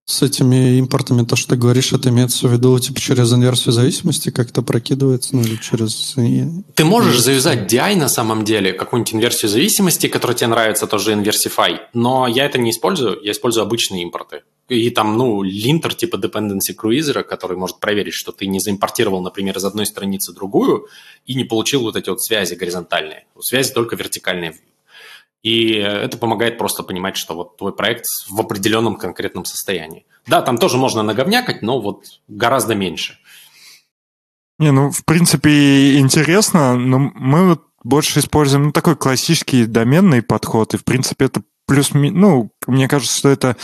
[0.04, 4.30] С этими импортами, то, что ты говоришь, это имеется в виду типа через инверсию зависимости
[4.30, 6.16] как-то прокидывается, ну или через...
[6.74, 11.78] Ты можешь завязать DI на самом деле, какую-нибудь инверсию зависимости, которая тебе нравится, тоже Inversify,
[11.94, 14.42] но я это не использую, я использую обычные импорты.
[14.68, 19.56] И там, ну, линтер типа dependency cruiser, который может проверить, что ты не заимпортировал, например,
[19.56, 20.88] из одной страницы другую
[21.26, 23.26] и не получил вот эти вот связи горизонтальные.
[23.38, 24.54] Связи только вертикальные
[25.42, 30.06] и это помогает просто понимать, что вот твой проект в определенном конкретном состоянии.
[30.26, 33.18] Да, там тоже можно наговнякать, но вот гораздо меньше.
[34.58, 40.74] Не, ну, в принципе, интересно, но мы вот больше используем ну, такой классический доменный подход,
[40.74, 41.90] и, в принципе, это плюс...
[41.92, 43.56] Ну, мне кажется, что это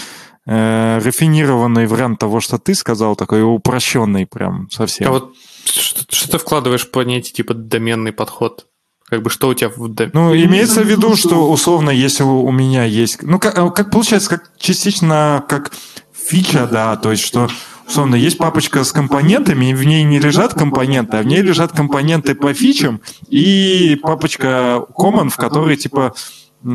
[0.47, 5.09] э, рафинированный вариант того, что ты сказал, такой упрощенный прям совсем.
[5.09, 8.67] А вот что, что ты вкладываешь в понятие типа доменный подход?
[9.09, 9.71] Как бы что у тебя...
[9.71, 9.89] В...
[10.13, 13.23] Ну, имеется в виду, что условно, если у меня есть...
[13.23, 15.73] Ну, как, э, как получается, как частично как
[16.13, 17.49] фича, да, то есть что
[17.87, 21.73] условно, есть папочка с компонентами, и в ней не лежат компоненты, а в ней лежат
[21.73, 26.15] компоненты по фичам, и папочка common, в которой, типа,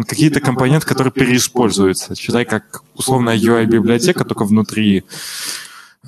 [0.07, 2.15] какие-то компоненты, которые переиспользуются.
[2.15, 5.03] Считай, как условная UI-библиотека, только внутри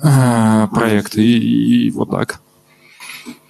[0.02, 2.40] э, проекта, и, и вот так.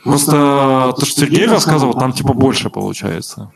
[0.04, 3.52] Просто то, что Сергей рассказывал, там типа больше получается.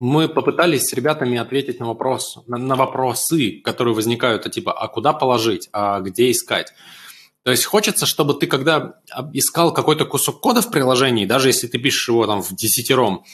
[0.00, 4.86] Мы попытались с ребятами ответить на вопрос, на, на вопросы, которые возникают, а типа, а
[4.86, 6.72] куда положить, а где искать.
[7.42, 9.00] То есть хочется, чтобы ты, когда
[9.32, 13.24] искал какой-то кусок кода в приложении, даже если ты пишешь его там в десятером,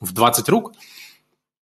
[0.00, 0.72] в 20 рук,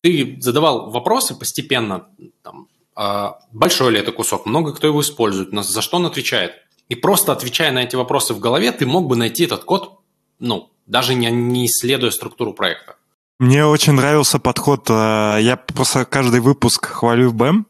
[0.02, 2.08] ты задавал вопросы постепенно,
[2.42, 6.52] там, а большой ли это кусок, много кто его использует, за что он отвечает.
[6.90, 10.00] И просто отвечая на эти вопросы в голове, ты мог бы найти этот код
[10.40, 12.96] ну, даже не, не исследуя структуру проекта.
[13.38, 14.86] Мне очень нравился подход.
[14.90, 17.64] Э, я просто каждый выпуск хвалю BEM.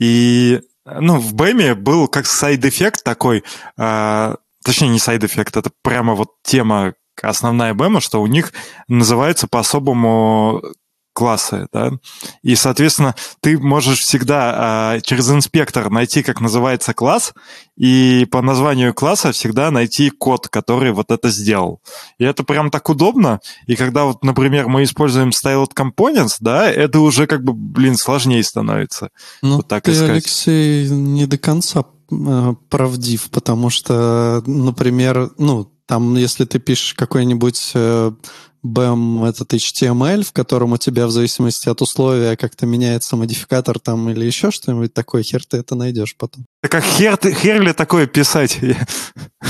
[0.00, 3.44] И ну, в BEM был как side-эффект такой,
[3.76, 4.34] э,
[4.64, 8.52] точнее, не side-эффект, это прямо вот тема основная BEM, что у них
[8.86, 10.62] называется по-особому
[11.18, 11.90] классы, да,
[12.44, 17.34] и, соответственно, ты можешь всегда а, через инспектор найти, как называется класс,
[17.76, 21.80] и по названию класса всегда найти код, который вот это сделал.
[22.18, 27.00] И это прям так удобно, и когда вот, например, мы используем styled components, да, это
[27.00, 29.08] уже как бы, блин, сложнее становится.
[29.42, 30.10] Ну, вот так ты, искать.
[30.10, 37.72] Алексей, не до конца э, правдив, потому что, например, ну, там, если ты пишешь какой-нибудь
[37.74, 38.12] э,
[38.64, 44.08] BEM этот HTML, в котором у тебя в зависимости от условия как-то меняется модификатор там
[44.10, 46.46] или еще что-нибудь такое, хер ты это найдешь потом.
[46.62, 48.58] Да как хер, ты, хер ли такое писать?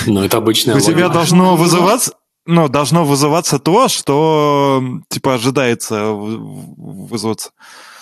[0.06, 0.76] Ну, это обычно.
[0.76, 2.12] У тебя должно вызываться
[2.46, 7.50] ну, должно вызываться то, что, типа, ожидается вызваться.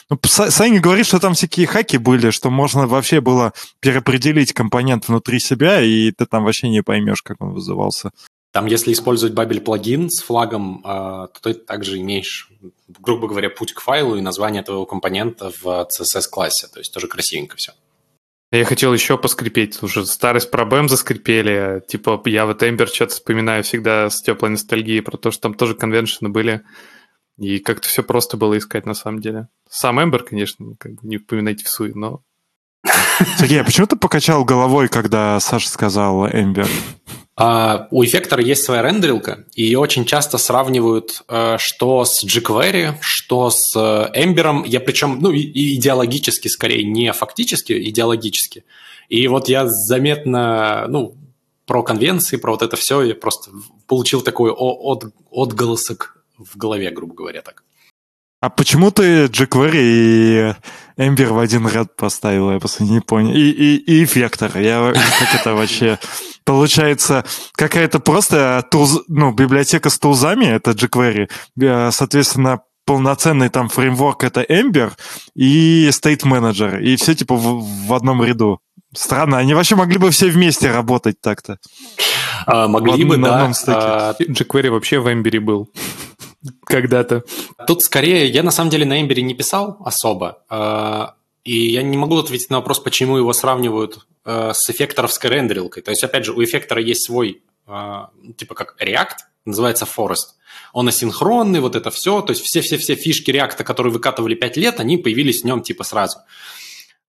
[0.08, 5.40] Ну, Саня говорит, что там всякие хаки были, что можно вообще было переопределить компонент внутри
[5.40, 8.12] себя, и ты там вообще не поймешь, как он вызывался.
[8.56, 12.50] Там, если использовать Babel плагин с флагом, а, то ты также имеешь,
[12.88, 16.68] грубо говоря, путь к файлу и название твоего компонента в CSS-классе.
[16.72, 17.72] То есть тоже красивенько все.
[18.50, 19.82] Я хотел еще поскрипеть.
[19.82, 21.82] Уже старость про BEM заскрипели.
[21.86, 25.74] Типа я вот Ember что-то вспоминаю всегда с теплой ностальгией про то, что там тоже
[25.74, 26.62] конвеншены были.
[27.36, 29.48] И как-то все просто было искать на самом деле.
[29.68, 32.22] Сам Эмбер, конечно, как бы не упоминайте в суе, но...
[33.38, 36.70] Сергей, а почему ты покачал головой, когда Саша сказал Эмбер?
[37.38, 42.94] А, у эффектора есть своя рендерилка, и ее очень часто сравнивают э, что с jQuery,
[43.00, 44.66] что с Ember.
[44.66, 48.64] Я причем, ну, идеологически скорее, не фактически, идеологически.
[49.10, 51.14] И вот я заметно, ну,
[51.66, 53.50] про конвенции, про вот это все, я просто
[53.86, 57.64] получил такой от, отголосок в голове, грубо говоря, так.
[58.40, 60.54] А почему ты jQuery и
[60.96, 62.50] Ember в один ряд поставил?
[62.50, 63.34] Я просто не понял.
[63.34, 64.56] И, и, и эффектор.
[64.58, 65.98] Я, как это вообще...
[66.46, 67.24] Получается,
[67.56, 71.28] какая-то просто туз, ну, библиотека с тулзами, это jQuery.
[71.60, 74.92] Э, соответственно, полноценный там фреймворк это Ember
[75.34, 76.80] и State Manager.
[76.80, 78.60] И все типа в, в одном ряду.
[78.94, 81.58] Странно, они вообще могли бы все вместе работать так-то.
[82.46, 83.52] А, могли бы, да.
[83.66, 85.68] А, jQuery вообще в Ember был
[86.64, 87.24] когда-то.
[87.66, 91.06] Тут скорее, я на самом деле на Эмбере не писал особо, э,
[91.46, 95.80] и я не могу ответить на вопрос, почему его сравнивают э, с эффекторовской рендерилкой.
[95.80, 98.02] То есть, опять же, у эффектора есть свой, э,
[98.36, 100.34] типа как React, называется Forest.
[100.72, 102.20] Он асинхронный, вот это все.
[102.20, 106.18] То есть все-все-все фишки React, которые выкатывали 5 лет, они появились в нем типа сразу.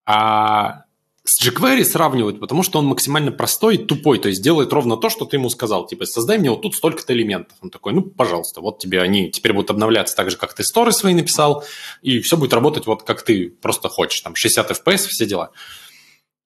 [0.05, 0.83] А
[1.27, 5.09] с jQuery сравнивают, потому что он максимально простой и тупой, то есть делает ровно то,
[5.09, 5.85] что ты ему сказал.
[5.85, 7.57] Типа, создай мне вот тут столько-то элементов.
[7.61, 10.93] Он такой, ну, пожалуйста, вот тебе они теперь будут обновляться так же, как ты сторы
[10.93, 11.65] свои написал,
[12.01, 14.21] и все будет работать вот как ты просто хочешь.
[14.21, 15.51] Там 60 FPS, все дела.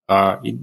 [0.08, 0.58] А, и,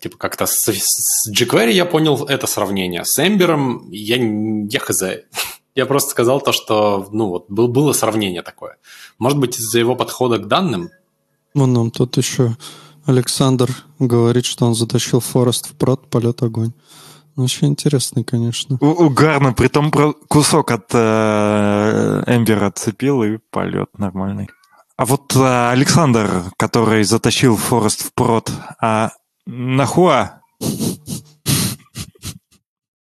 [0.00, 3.02] типа, как-то с, с jQuery я понял это сравнение.
[3.04, 5.02] С Ember я, я хз.
[5.74, 8.78] Я просто сказал то, что, ну, вот, было сравнение такое.
[9.18, 10.88] Может быть, из-за его подхода к данным?
[11.52, 12.56] Вон нам тут еще
[13.06, 16.72] Александр говорит, что он затащил Форест в прод, полет огонь.
[17.36, 18.78] Ну, очень интересный, конечно.
[18.80, 24.48] У Угарно, при том кусок от э, Эмбера отцепил и полет нормальный.
[24.96, 28.50] А вот э, Александр, который затащил Форест в прод,
[28.80, 29.12] а
[29.46, 30.40] нахуа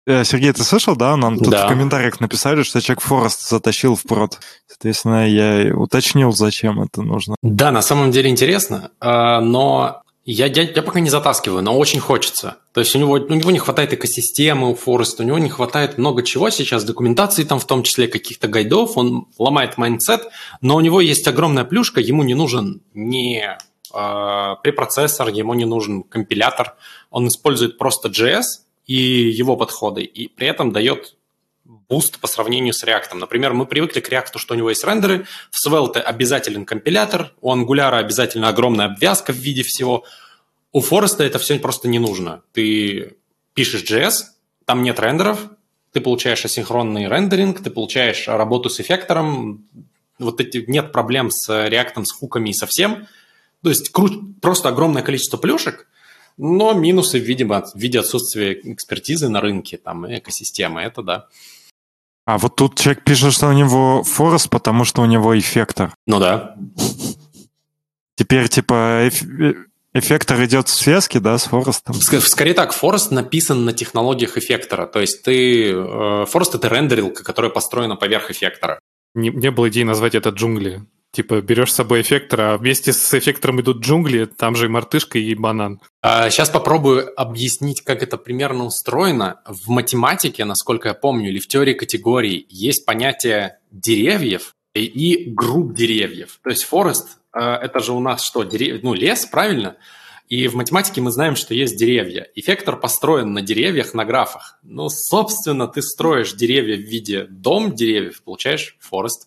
[0.10, 1.16] Э, Сергей, ты слышал, да?
[1.16, 1.68] Нам тут да.
[1.68, 4.40] в комментариях написали, что человек Форест затащил в прод.
[4.80, 7.36] Соответственно, я уточнил, зачем это нужно.
[7.42, 12.00] Да, на самом деле интересно, а, но я, я, я пока не затаскиваю, но очень
[12.00, 12.60] хочется.
[12.72, 15.50] То есть у него, у него не хватает экосистемы у Forest а, у него не
[15.50, 20.30] хватает много чего сейчас, документации там в том числе, каких-то гайдов, он ломает mindset,
[20.62, 23.58] но у него есть огромная плюшка, ему не нужен не
[23.94, 26.76] э, препроцессор, ему не нужен компилятор,
[27.10, 28.44] он использует просто JS,
[28.86, 31.16] и его подходы, и при этом дает
[31.90, 33.16] boost по сравнению с React.
[33.16, 37.54] Например, мы привыкли к React, что у него есть рендеры, в Svelte обязателен компилятор, у
[37.54, 40.04] Angular обязательно огромная обвязка в виде всего.
[40.72, 42.44] У Forest это все просто не нужно.
[42.54, 43.18] Ты
[43.54, 44.26] пишешь JS,
[44.66, 45.40] там нет рендеров,
[45.92, 49.68] ты получаешь асинхронный рендеринг, ты получаешь работу с эффектором,
[50.20, 53.08] вот эти нет проблем с React, с хуками и со всем.
[53.64, 53.92] То есть
[54.42, 55.88] просто огромное количество плюшек–
[56.42, 61.28] но минусы, видимо, в виде отсутствия экспертизы на рынке, там, экосистемы, это да.
[62.30, 65.96] А вот тут человек пишет, что у него Forest, потому что у него эффектор.
[66.06, 66.54] Ну да.
[68.14, 69.24] Теперь, типа, эф...
[69.96, 71.96] эффектор идет в связке, да, с Forest ом?
[71.96, 74.86] Скорее так, Forest написан на технологиях эффектора.
[74.86, 75.74] То есть ты...
[76.28, 78.80] Форест— это рендерилка, которая построена поверх эффектора.
[79.20, 80.84] Не, не было идеи назвать это джунгли.
[81.12, 85.18] Типа берешь с собой эффектор, а вместе с эффектором идут джунгли, там же и мартышка,
[85.18, 85.82] и банан.
[86.02, 89.42] А, сейчас попробую объяснить, как это примерно устроено.
[89.48, 95.74] В математике, насколько я помню, или в теории категорий есть понятие деревьев, и, и групп
[95.74, 96.40] деревьев.
[96.44, 98.84] То есть forest э, это же у нас что, дерев...
[98.84, 99.78] ну, лес, правильно?
[100.30, 102.28] И в математике мы знаем, что есть деревья.
[102.36, 104.60] Эффектор построен на деревьях, на графах.
[104.62, 109.26] Ну, собственно, ты строишь деревья в виде дом деревьев, получаешь forest.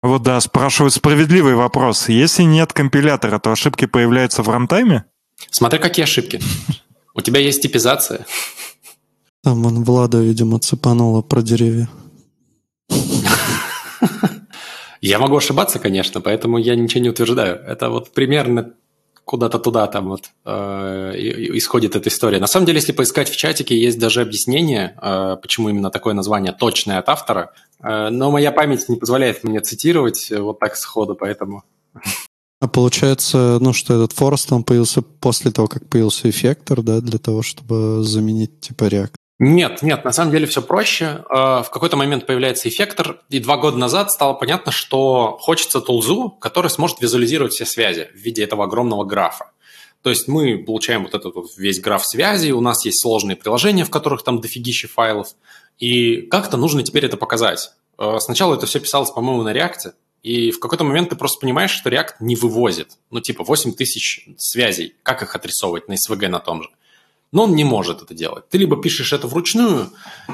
[0.00, 2.08] Вот да, спрашивают справедливый вопрос.
[2.08, 5.06] Если нет компилятора, то ошибки появляются в рантайме?
[5.50, 6.40] Смотри, какие ошибки.
[7.14, 8.24] У тебя есть типизация.
[9.42, 11.88] Там он Влада, видимо, цепанула про деревья.
[15.00, 17.56] Я могу ошибаться, конечно, поэтому я ничего не утверждаю.
[17.56, 18.74] Это вот примерно
[19.28, 21.12] куда-то туда там вот э,
[21.58, 22.40] исходит эта история.
[22.40, 26.52] На самом деле, если поискать в чатике, есть даже объяснение, э, почему именно такое название
[26.52, 27.52] точное от автора.
[27.82, 31.62] Э, но моя память не позволяет мне цитировать вот так сходу, поэтому...
[32.60, 37.18] А получается, ну, что этот Форест, он появился после того, как появился эффектор, да, для
[37.18, 39.18] того, чтобы заменить, типа, реактор?
[39.40, 41.24] Нет, нет, на самом деле все проще.
[41.30, 46.30] Э, в какой-то момент появляется эффектор, и два года назад стало понятно, что хочется тулзу,
[46.30, 49.52] который сможет визуализировать все связи в виде этого огромного графа.
[50.02, 53.84] То есть мы получаем вот этот вот весь граф связи, у нас есть сложные приложения,
[53.84, 55.28] в которых там дофигища файлов,
[55.78, 57.70] и как-то нужно теперь это показать.
[57.96, 59.92] Э, сначала это все писалось, по-моему, на React,
[60.24, 62.98] и в какой-то момент ты просто понимаешь, что React не вывозит.
[63.12, 64.96] Ну, типа 8 тысяч связей.
[65.04, 66.70] Как их отрисовывать на SVG на том же?
[67.30, 68.48] Но он не может это делать.
[68.48, 69.90] Ты либо пишешь это вручную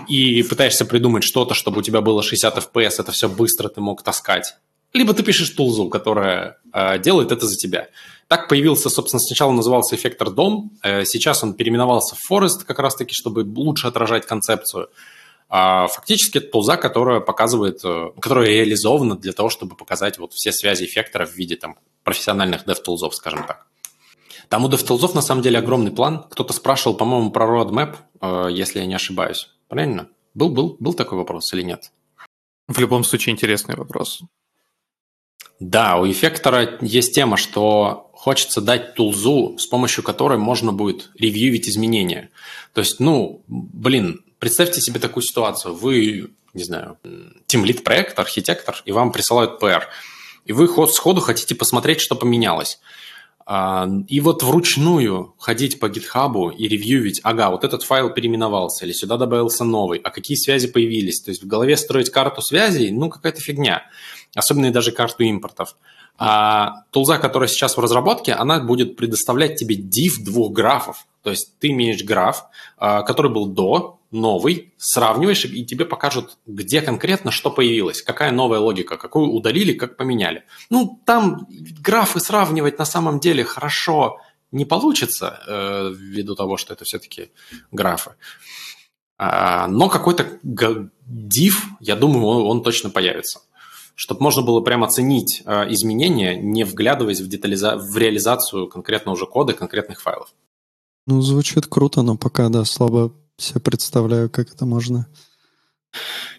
[0.07, 4.03] и пытаешься придумать что-то, чтобы у тебя было 60 FPS, это все быстро ты мог
[4.03, 4.55] таскать.
[4.93, 7.89] Либо ты пишешь тулзу, которая э, делает это за тебя.
[8.29, 13.13] Так появился, собственно, сначала назывался эффектор дом, э, сейчас он переименовался в Forest как раз-таки,
[13.13, 14.89] чтобы лучше отражать концепцию.
[15.49, 20.53] А фактически это тулза, которая показывает, э, которая реализована для того, чтобы показать вот все
[20.53, 23.67] связи эффектора в виде там профессиональных dev-тулзов, скажем так.
[24.49, 26.27] Там у DevTools на самом деле огромный план.
[26.31, 29.51] Кто-то спрашивал, по-моему, про roadmap, э, если я не ошибаюсь.
[29.69, 30.09] Правильно?
[30.35, 31.93] Был, был, был такой вопрос или нет?
[32.69, 34.23] В любом случае интересный вопрос.
[35.61, 41.69] Да, у эффектора есть тема, что хочется дать тулзу, с помощью которой можно будет ревьюить
[41.69, 42.31] изменения.
[42.73, 45.75] То есть, ну, блин, представьте себе такую ситуацию.
[45.75, 46.99] Вы, не знаю,
[47.47, 49.85] тимлит проект, архитектор, и вам присылают PR.
[50.45, 52.81] И вы сходу хотите посмотреть, что поменялось.
[53.47, 58.93] А, и вот вручную ходить по гитхабу и ревьювить, ага, вот этот файл переименовался, или
[58.93, 61.21] сюда добавился новый, а какие связи появились.
[61.21, 63.83] То есть в голове строить карту связей, ну, какая-то фигня.
[64.35, 65.77] Особенно и даже карту импортов.
[66.17, 71.07] А тулза, которая сейчас в разработке, она будет предоставлять тебе div двух графов.
[71.23, 72.45] То есть ты имеешь граф,
[72.77, 78.61] а, который был до, новый, сравниваешь, и тебе покажут, где конкретно что появилось, какая новая
[78.61, 80.45] логика, какую удалили, как поменяли.
[80.71, 81.49] Ну, там
[81.81, 84.21] графы сравнивать на самом деле хорошо
[84.53, 87.33] не получится, э, ввиду того, что это все-таки
[87.73, 88.13] графы.
[89.19, 93.41] А, но какой-то div, я думаю, он точно появится
[93.95, 97.77] чтобы можно было прямо оценить э, изменения, не вглядываясь в, детализа...
[97.77, 100.29] в реализацию конкретно уже кода, конкретных файлов.
[101.07, 105.07] Ну, звучит круто, но пока, да, слабо себе представляю, как это можно.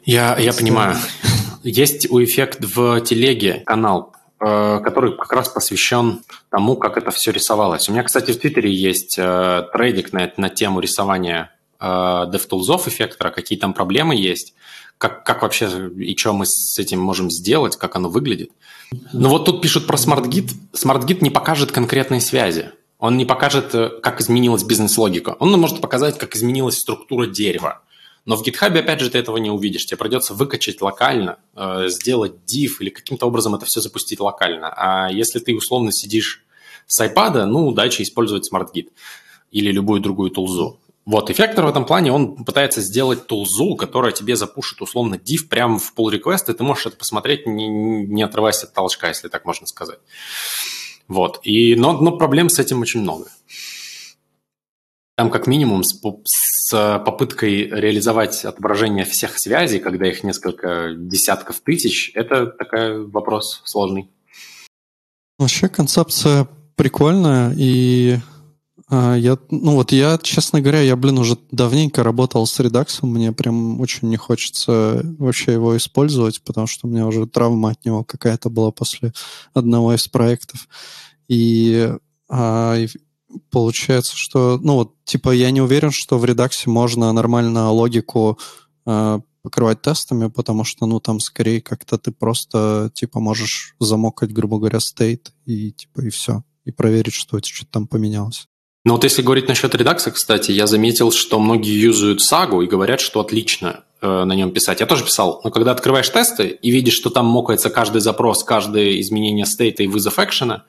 [0.03, 0.97] Я, я понимаю.
[1.63, 7.31] Есть у эффект в телеге канал, э, который как раз посвящен тому, как это все
[7.31, 7.87] рисовалось.
[7.87, 13.59] У меня, кстати, в Твиттере есть э, трейдик на, на тему рисования DevTools эффектора, какие
[13.59, 14.55] там проблемы есть,
[14.97, 18.51] как, как вообще и что мы с этим можем сделать, как оно выглядит.
[19.13, 20.51] Ну вот тут пишут про SmartGit.
[20.73, 22.71] SmartGit не покажет конкретной связи.
[22.97, 25.35] Он не покажет, э, как изменилась бизнес-логика.
[25.39, 27.81] Он может показать, как изменилась структура дерева.
[28.25, 29.85] Но в GitHub, опять же, ты этого не увидишь.
[29.85, 34.73] Тебе придется выкачать локально, э, сделать div или каким-то образом это все запустить локально.
[34.75, 36.43] А если ты условно сидишь
[36.87, 38.89] с iPad, ну, удачи использовать SmartGit
[39.51, 40.79] или любую другую тулзу.
[41.05, 45.77] Вот, эффектор в этом плане, он пытается сделать тулзу, которая тебе запушит условно div прямо
[45.77, 49.45] в pull request, и ты можешь это посмотреть, не, не отрываясь от толчка, если так
[49.45, 49.99] можно сказать.
[51.07, 51.39] Вот.
[51.43, 53.27] И, но, но проблем с этим очень много.
[55.15, 62.11] Там как минимум с, с попыткой реализовать отображение всех связей, когда их несколько десятков тысяч,
[62.15, 64.09] это такой вопрос сложный.
[65.37, 68.17] Вообще концепция прикольная, и
[68.89, 73.81] я, ну вот я, честно говоря, я, блин, уже давненько работал с редаксом, мне прям
[73.81, 78.49] очень не хочется вообще его использовать, потому что у меня уже травма от него какая-то
[78.49, 79.11] была после
[79.53, 80.67] одного из проектов.
[81.27, 81.91] И,
[82.29, 82.87] а, и
[83.49, 88.37] получается, что, ну вот, типа, я не уверен, что в редаксе можно нормально логику
[88.85, 94.57] а, покрывать тестами, потому что, ну, там скорее как-то ты просто, типа, можешь замокать, грубо
[94.57, 98.47] говоря, стейт и, типа, и все, и проверить, что что-то там поменялось.
[98.85, 103.01] Ну вот если говорить насчет редакса, кстати, я заметил, что многие юзают сагу и говорят,
[103.01, 103.83] что отлично.
[104.01, 104.79] э, на нем писать.
[104.79, 108.99] Я тоже писал, но когда открываешь тесты и видишь, что там мокается каждый запрос, каждое
[109.01, 110.65] изменение стейта и вызов экшена,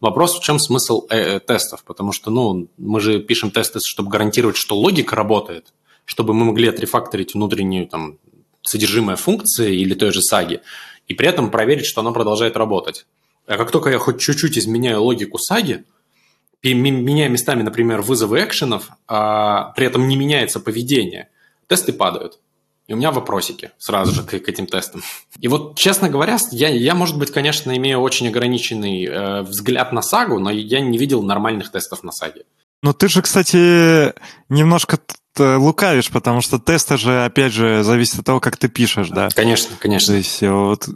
[0.00, 1.84] вопрос, в чем смысл э, э, тестов?
[1.84, 5.72] Потому что, ну, мы же пишем тесты, чтобы гарантировать, что логика работает,
[6.04, 8.18] чтобы мы могли отрефакторить внутреннюю там
[8.60, 10.60] содержимое функции или той же саги,
[11.08, 13.06] и при этом проверить, что она продолжает работать.
[13.46, 15.84] А как только я хоть чуть-чуть изменяю логику саги,
[16.72, 21.28] меняя местами, например, вызовы экшенов, а при этом не меняется поведение,
[21.66, 22.38] тесты падают.
[22.86, 25.02] И у меня вопросики сразу же к, к этим тестам.
[25.40, 30.02] И вот, честно говоря, я, я может быть, конечно, имею очень ограниченный э, взгляд на
[30.02, 32.44] сагу, но я не видел нормальных тестов на саге.
[32.82, 34.12] Ну, ты же, кстати,
[34.50, 34.98] немножко
[35.38, 39.28] лукавишь, потому что тесты же, опять же, зависит от того, как ты пишешь, да?
[39.34, 40.12] Конечно, конечно.
[40.12, 40.88] То есть вот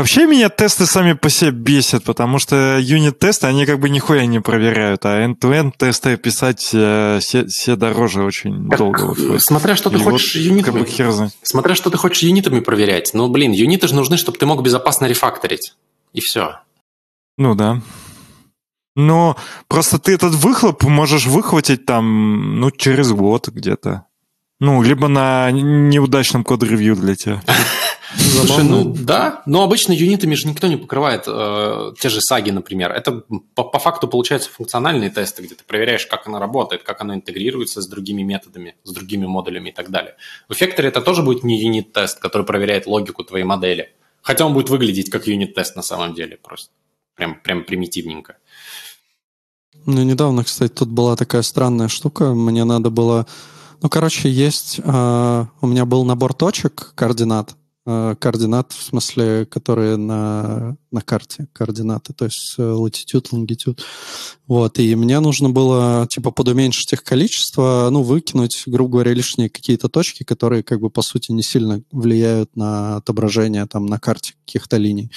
[0.00, 4.40] Вообще меня тесты сами по себе бесят, потому что юнит-тесты, они как бы нихуя не
[4.40, 9.04] проверяют, а end-to-end тесты писать э, все, все дороже очень так, долго.
[9.08, 9.42] Выходит.
[9.42, 10.78] Смотря что ты и хочешь вот, юнитами.
[10.78, 13.10] Как бы хер смотря что ты хочешь юнитами проверять.
[13.12, 15.74] Ну, блин, юниты же нужны, чтобы ты мог безопасно рефакторить.
[16.14, 16.60] И все.
[17.36, 17.82] Ну да.
[18.96, 19.36] Но
[19.68, 24.06] просто ты этот выхлоп можешь выхватить там, ну, через год где-то.
[24.60, 27.42] Ну, либо на неудачном код-ревью для тебя.
[28.16, 32.90] Слушай, ну да, но обычно юнитами же никто не покрывает э, те же саги, например.
[32.90, 33.22] Это
[33.54, 37.80] по, по факту получаются функциональные тесты, где ты проверяешь, как она работает, как она интегрируется
[37.80, 40.16] с другими методами, с другими модулями и так далее.
[40.48, 43.92] В Effector это тоже будет не юнит-тест, который проверяет логику твоей модели.
[44.22, 46.70] Хотя он будет выглядеть как юнит-тест на самом деле, просто
[47.14, 48.36] прям, прям примитивненько.
[49.86, 52.34] Ну, недавно, кстати, тут была такая странная штука.
[52.34, 53.26] Мне надо было...
[53.82, 54.80] Ну, короче, есть...
[54.82, 57.54] Э, у меня был набор точек, координат,
[57.84, 63.80] координат, в смысле, которые на, на карте, координаты, то есть latitude, longitude.
[64.46, 69.88] Вот, и мне нужно было, типа, подуменьшить их количество, ну, выкинуть, грубо говоря, лишние какие-то
[69.88, 74.76] точки, которые, как бы, по сути, не сильно влияют на отображение там на карте каких-то
[74.76, 75.10] линий.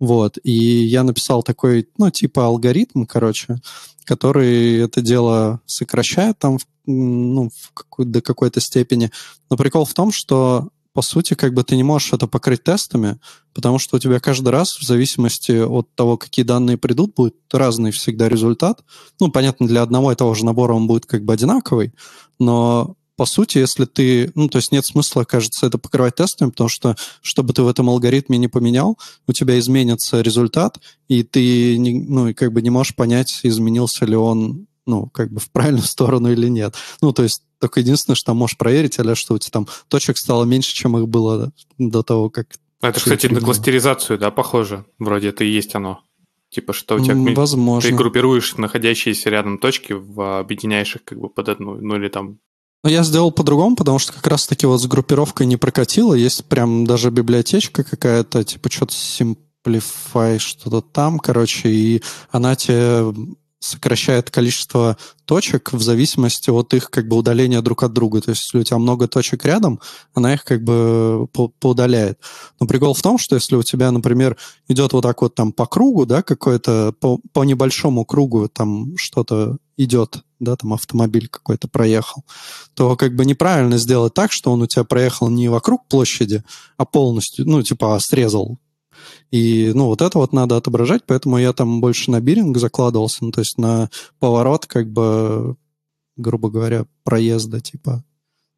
[0.00, 3.60] Вот, и я написал такой, ну, типа алгоритм, короче,
[4.04, 9.12] который это дело сокращает там, ну, в какой, до какой-то степени.
[9.48, 13.18] Но прикол в том, что по сути, как бы ты не можешь это покрыть тестами,
[13.54, 17.92] потому что у тебя каждый раз, в зависимости от того, какие данные придут, будет разный
[17.92, 18.84] всегда результат.
[19.20, 21.92] Ну, понятно, для одного и того же набора он будет как бы одинаковый,
[22.38, 24.32] но по сути, если ты...
[24.34, 27.90] Ну, то есть нет смысла, кажется, это покрывать тестами, потому что, чтобы ты в этом
[27.90, 32.70] алгоритме не поменял, у тебя изменится результат, и ты, не, ну, и как бы не
[32.70, 36.74] можешь понять, изменился ли он ну, как бы в правильную сторону или нет.
[37.00, 40.18] Ну, то есть только единственное, что там можешь проверить, а что у тебя там точек
[40.18, 42.48] стало меньше, чем их было до того, как...
[42.80, 44.84] А это, кстати, на кластеризацию, да, похоже?
[44.98, 46.00] Вроде это и есть оно.
[46.50, 47.14] Типа, что у тебя...
[47.34, 47.88] Возможно.
[47.88, 52.38] Ты группируешь находящиеся рядом точки, объединяешь их как бы под одну, ну или там
[52.84, 56.14] но я сделал по-другому, потому что как раз-таки вот с группировкой не прокатило.
[56.14, 63.14] Есть прям даже библиотечка какая-то, типа что-то Simplify, что-то там, короче, и она тебе
[63.62, 68.20] сокращает количество точек в зависимости от их как бы удаления друг от друга.
[68.20, 69.80] То есть, если у тебя много точек рядом,
[70.14, 72.18] она их как бы по поудаляет.
[72.60, 74.36] Но прикол в том, что если у тебя, например,
[74.68, 79.58] идет вот так вот там по кругу, да, какой-то, по, по небольшому кругу там что-то
[79.76, 82.24] идет, да, там автомобиль какой-то проехал,
[82.74, 86.42] то как бы неправильно сделать так, что он у тебя проехал не вокруг площади,
[86.76, 88.58] а полностью, ну, типа, срезал
[89.30, 93.32] и, ну, вот это вот надо отображать, поэтому я там больше на биринг закладывался, ну,
[93.32, 95.56] то есть на поворот, как бы,
[96.16, 98.04] грубо говоря, проезда, типа.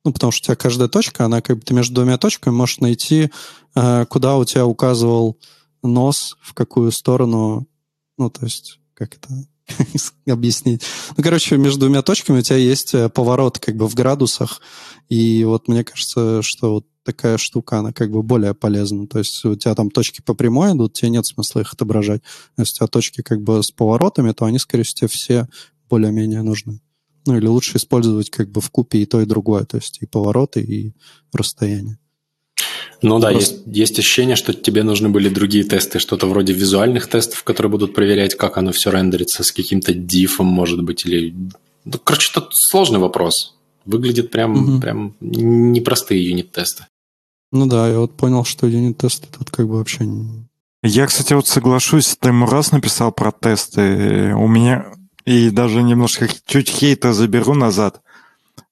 [0.05, 2.81] Ну, потому что у тебя каждая точка, она как бы, ты между двумя точками можешь
[2.81, 3.31] найти,
[3.75, 5.39] э, куда у тебя указывал
[5.83, 7.67] нос, в какую сторону,
[8.19, 9.29] ну, то есть, как это
[10.27, 10.83] объяснить.
[11.17, 14.61] Ну, короче, между двумя точками у тебя есть э, поворот как бы в градусах,
[15.09, 19.07] и вот мне кажется, что вот такая штука, она как бы более полезна.
[19.07, 22.23] То есть у тебя там точки по прямой идут, тебе нет смысла их отображать.
[22.57, 25.49] Если у тебя точки как бы с поворотами, то они, скорее всего, все
[25.89, 26.81] более-менее нужны.
[27.27, 29.65] Ну или лучше использовать как бы в купе и то, и другое.
[29.65, 30.93] То есть и повороты, и
[31.33, 31.99] расстояние.
[33.03, 33.55] Ну да, Просто...
[33.55, 37.95] есть, есть ощущение, что тебе нужны были другие тесты, что-то вроде визуальных тестов, которые будут
[37.95, 41.35] проверять, как оно все рендерится, с каким-то дифом, может быть, или...
[41.85, 43.57] Ну, короче, это сложный вопрос.
[43.85, 44.81] Выглядит прям, угу.
[44.81, 46.87] прям непростые юнит-тесты.
[47.55, 50.49] Ну да, я вот понял, что юнит-тесты тут как бы вообще не...
[50.83, 54.35] Я, кстати, вот соглашусь, ты ему раз написал про тесты.
[54.35, 54.87] У меня
[55.25, 58.03] и даже немножко чуть хейта заберу назад,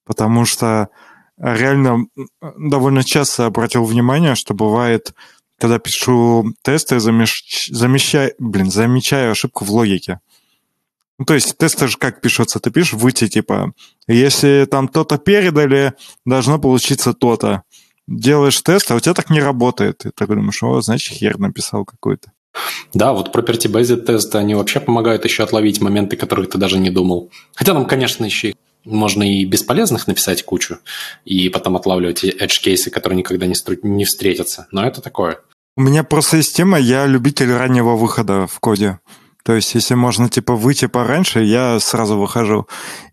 [0.03, 0.89] потому что
[1.37, 2.07] реально
[2.57, 5.13] довольно часто обратил внимание, что бывает,
[5.57, 7.69] когда пишу тесты, замещ...
[7.69, 10.19] замещаю, блин, замечаю ошибку в логике.
[11.17, 12.59] Ну, то есть тесты же как пишутся?
[12.59, 13.71] Ты пишешь выйти, типа,
[14.07, 15.93] если там то-то передали,
[16.25, 17.63] должно получиться то-то.
[18.07, 19.99] Делаешь тест, а у тебя так не работает.
[19.99, 22.31] Ты так думаешь, о, значит, хер написал какой-то.
[22.93, 27.31] Да, вот property-based тесты, они вообще помогают еще отловить моменты, которых ты даже не думал.
[27.55, 28.53] Хотя там, конечно, еще
[28.85, 30.79] можно и бесполезных написать кучу,
[31.25, 33.75] и потом отлавливать edge-кейсы, которые никогда не, стру...
[33.81, 34.67] не встретятся.
[34.71, 35.39] Но это такое.
[35.75, 38.99] У меня просто есть тема, я любитель раннего выхода в коде.
[39.43, 42.67] То есть, если можно, типа, выйти пораньше, я сразу выхожу.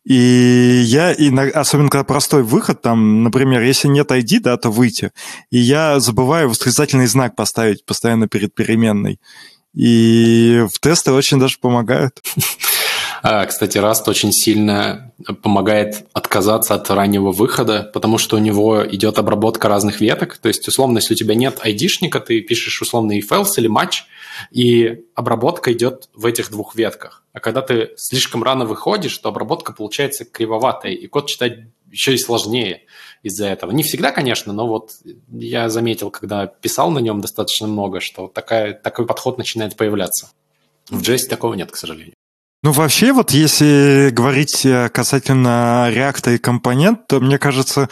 [0.05, 1.11] И я,
[1.55, 5.11] особенно когда простой выход, там, например, если нет ID, да, то выйти.
[5.51, 9.20] И я забываю восклицательный знак поставить постоянно перед переменной.
[9.74, 12.20] И в тесты очень даже помогают.
[13.22, 19.18] А, кстати, Rust очень сильно помогает отказаться от раннего выхода, потому что у него идет
[19.18, 20.38] обработка разных веток.
[20.38, 24.05] То есть, условно, если у тебя нет айдишника, ты пишешь условный else или матч,
[24.51, 27.24] и обработка идет в этих двух ветках.
[27.32, 31.59] А когда ты слишком рано выходишь, то обработка получается кривоватой, и код читать
[31.90, 32.82] еще и сложнее
[33.22, 33.72] из-за этого.
[33.72, 34.92] Не всегда, конечно, но вот
[35.30, 40.30] я заметил, когда писал на нем достаточно много, что такая, такой подход начинает появляться.
[40.88, 42.14] В JS такого нет, к сожалению.
[42.62, 47.89] Ну, вообще, вот если говорить э, касательно реакта и компонент, то, мне кажется,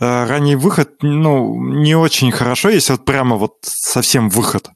[0.00, 4.70] э, ранний выход, ну, не очень хорошо, если вот прямо вот совсем выход.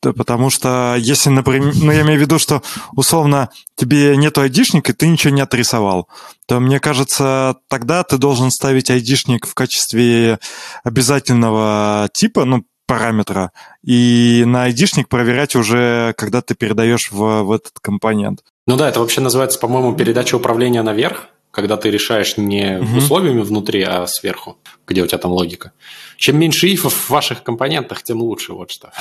[0.00, 2.60] Потому что если, например, ну, я имею в виду, что
[2.96, 6.08] условно тебе нету айдишника, и ты ничего не отрисовал,
[6.48, 10.40] то, мне кажется, тогда ты должен ставить айдишник в качестве
[10.82, 13.52] обязательного типа, ну, параметра,
[13.82, 18.44] и на айдишник проверять уже, когда ты передаешь в, в этот компонент.
[18.66, 22.98] Ну да, это вообще называется, по-моему, передача управления наверх, когда ты решаешь не угу.
[22.98, 25.72] условиями внутри, а сверху, где у тебя там логика.
[26.18, 28.92] Чем меньше ифов в ваших компонентах, тем лучше, вот что.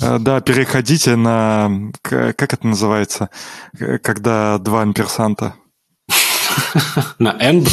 [0.00, 1.70] Э, да, переходите на...
[2.00, 3.28] Как это называется?
[4.02, 5.56] Когда два амперсанта.
[7.18, 7.68] На end?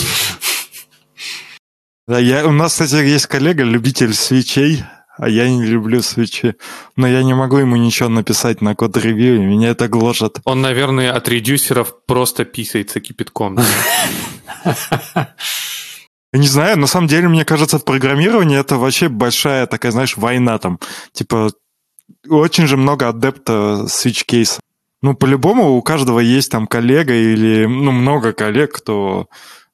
[2.07, 4.83] Да, я, у нас, кстати, есть коллега, любитель свечей,
[5.17, 6.55] а я не люблю свечи.
[6.95, 10.39] Но я не могу ему ничего написать на код ревью, и меня это гложет.
[10.45, 13.59] Он, наверное, от редюсеров просто писается кипятком.
[16.33, 20.57] Не знаю, на самом деле, мне кажется, в программировании это вообще большая такая, знаешь, война
[20.59, 20.79] там.
[21.11, 21.51] Типа,
[22.27, 24.59] очень же много адепта switch case а.
[25.01, 29.27] Ну, по-любому у каждого есть там коллега или, ну, много коллег, кто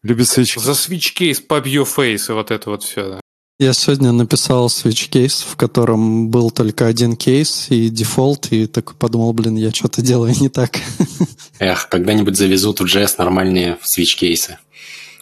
[0.07, 0.59] любит switch.
[0.59, 3.09] За switch case побью face и вот это вот все.
[3.09, 3.21] Да.
[3.59, 8.95] Я сегодня написал switch case, в котором был только один кейс и дефолт, и такой
[8.95, 10.79] подумал, блин, я что-то делаю не так.
[11.59, 14.59] Эх, когда-нибудь завезут в JS нормальные switch case ы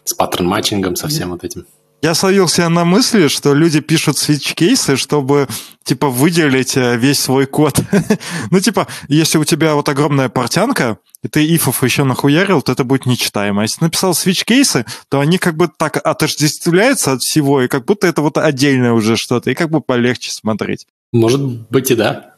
[0.04, 1.66] с pattern matching ом, со всем вот этим.
[2.02, 5.48] Я словил себя на мысли, что люди пишут свич-кейсы, чтобы,
[5.84, 7.80] типа, выделить э, весь свой код.
[8.52, 12.84] ну, типа, если у тебя вот огромная портянка, и ты ифов еще нахуярил, то это
[12.84, 13.64] будет нечитаемо.
[13.64, 18.22] Если написал свич-кейсы, то они как бы так отождествляются от всего, и как будто это
[18.22, 20.86] вот отдельное уже что-то, и как бы полегче смотреть.
[21.12, 22.36] Может быть и да.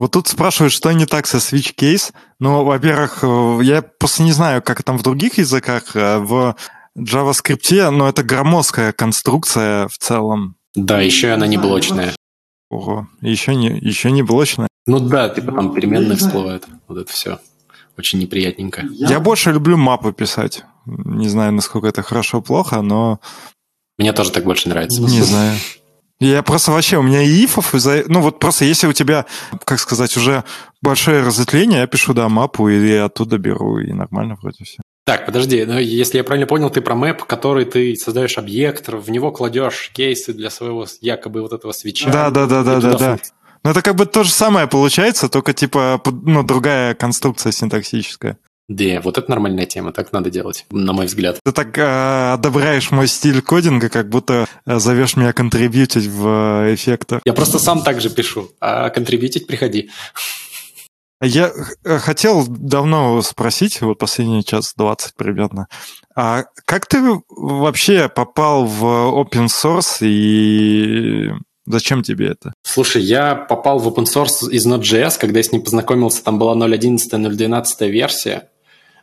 [0.00, 2.12] Вот тут спрашивают, что не так со switch case.
[2.38, 5.94] Ну, во-первых, э, я просто не знаю, как там в других языках.
[5.94, 6.56] Э, в
[6.98, 10.56] JavaScript, но это громоздкая конструкция в целом.
[10.74, 12.14] Да, еще и она не блочная.
[12.70, 14.68] Ого, еще не, еще не блочная.
[14.86, 16.66] Ну да, типа там переменные всплывают.
[16.86, 17.38] Вот это все.
[17.96, 18.86] Очень неприятненько.
[18.90, 20.64] Я больше люблю мапы писать.
[20.86, 23.20] Не знаю, насколько это хорошо-плохо, но...
[23.98, 25.00] Мне тоже так больше нравится.
[25.00, 25.58] Не знаю.
[26.20, 27.74] Я просто вообще, у меня и ифов,
[28.08, 29.26] ну вот просто если у тебя,
[29.64, 30.42] как сказать, уже
[30.82, 34.82] большое разветвление, я пишу, да, мапу, и оттуда беру, и нормально вроде все.
[35.08, 39.10] Так, подожди, но если я правильно понял, ты про мэп, который ты создаешь объект, в
[39.10, 42.10] него кладешь кейсы для своего якобы вот этого свеча.
[42.10, 43.18] Да, да, да, да, да, да.
[43.64, 48.36] Ну это как бы то же самое получается, только типа, ну, другая конструкция синтаксическая.
[48.68, 51.38] Да, вот это нормальная тема, так надо делать, на мой взгляд.
[51.42, 56.74] Ты так э, одобряешь мой стиль кодинга, как будто э, зовешь меня контрибьютить в э,
[56.74, 57.22] эффектах.
[57.24, 59.88] Я просто сам так же пишу, а контрибьютить приходи.
[61.20, 61.52] Я
[61.84, 65.66] э, хотел давно спросить, вот последний час 20 примерно,
[66.14, 71.32] а как ты вообще попал в open source и
[71.66, 72.54] зачем тебе это?
[72.62, 76.54] Слушай, я попал в open source из Node.js, когда я с ним познакомился, там была
[76.54, 78.50] 0.11, 0.12 версия,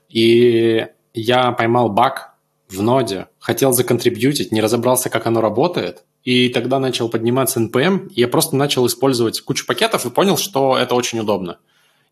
[0.08, 2.36] и я поймал баг
[2.70, 8.22] в ноде, хотел законтрибьютить, не разобрался, как оно работает, и тогда начал подниматься NPM, и
[8.22, 11.60] я просто начал использовать кучу пакетов и понял, что это очень удобно.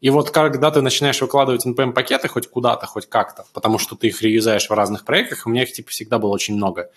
[0.04, 4.22] И вот когда ты начинаешь выкладывать NPM-пакеты хоть куда-то, хоть как-то, потому что ты их
[4.22, 6.92] реюзаешь в разных проектах, у меня их типа всегда было очень много,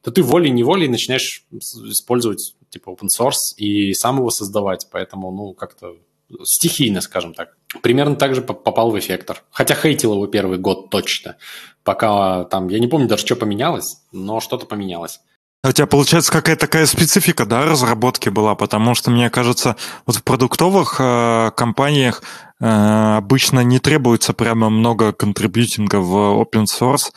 [0.00, 5.96] то ты волей-неволей начинаешь использовать типа open source и сам его создавать, поэтому, ну, как-то
[6.44, 7.56] стихийно, скажем так.
[7.82, 9.42] примерно так же попал в эффектор.
[9.50, 11.38] Хотя хейтил его первый год точно.
[11.82, 15.20] Пока там, я не помню даже, что поменялось, но что-то поменялось.
[15.62, 19.76] А у тебя, получается, какая-то такая специфика, да, разработки была, потому что, мне кажется,
[20.06, 22.22] вот в продуктовых э, компаниях
[22.58, 27.12] э, обычно не требуется прямо много контрибьютинга в open source,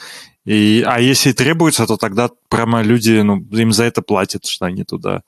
[0.46, 4.84] и, а если требуется, то тогда прямо люди, ну, им за это платят, что они
[4.84, 5.24] туда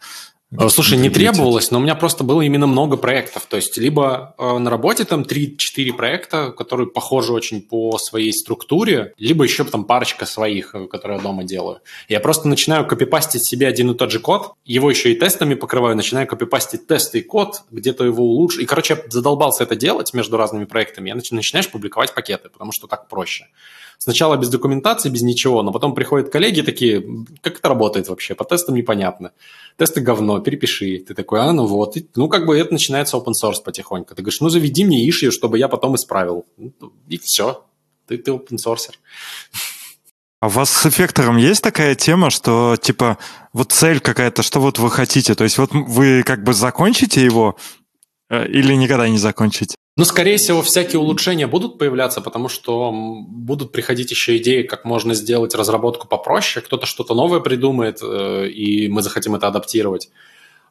[0.70, 3.46] слушай, не требовалось, но у меня просто было именно много проектов.
[3.48, 9.14] То есть, либо э, на работе там 3-4 проекта, которые похожи очень по своей структуре,
[9.18, 11.82] либо еще там парочка своих, э, которые я дома делаю.
[12.08, 15.98] Я просто начинаю копипастить себе один и тот же код, его еще и тестами покрываю,
[15.98, 18.62] начинаю копипастить тесты и код, где-то его улучшу.
[18.62, 21.10] И, короче, я задолбался это делать между разными проектами.
[21.10, 23.48] Я начинаешь публиковать пакеты, потому что так проще.
[24.00, 27.04] Сначала без документации, без ничего, но потом приходят коллеги такие,
[27.42, 29.32] как это работает вообще, по тестам непонятно.
[29.78, 30.98] Тесты говно, перепиши.
[31.08, 31.98] Ты такой, а, ну вот.
[31.98, 34.16] И, ну, как бы это начинается open source потихоньку.
[34.16, 36.46] Ты говоришь, ну, заведи мне ишью, чтобы я потом исправил.
[37.08, 37.64] И все.
[38.08, 38.96] Ты, ты open sourcer.
[40.40, 43.18] А у вас с эффектором есть такая тема, что типа
[43.54, 45.34] вот цель какая-то, что вот вы хотите?
[45.34, 47.58] То есть вот вы как бы закончите его
[48.30, 49.76] э, или никогда не закончите?
[49.98, 55.16] Ну, скорее всего, всякие улучшения будут появляться, потому что будут приходить еще идеи, как можно
[55.16, 56.64] сделать разработку попроще.
[56.64, 60.10] Кто-то что-то новое придумает, э, и мы захотим это адаптировать.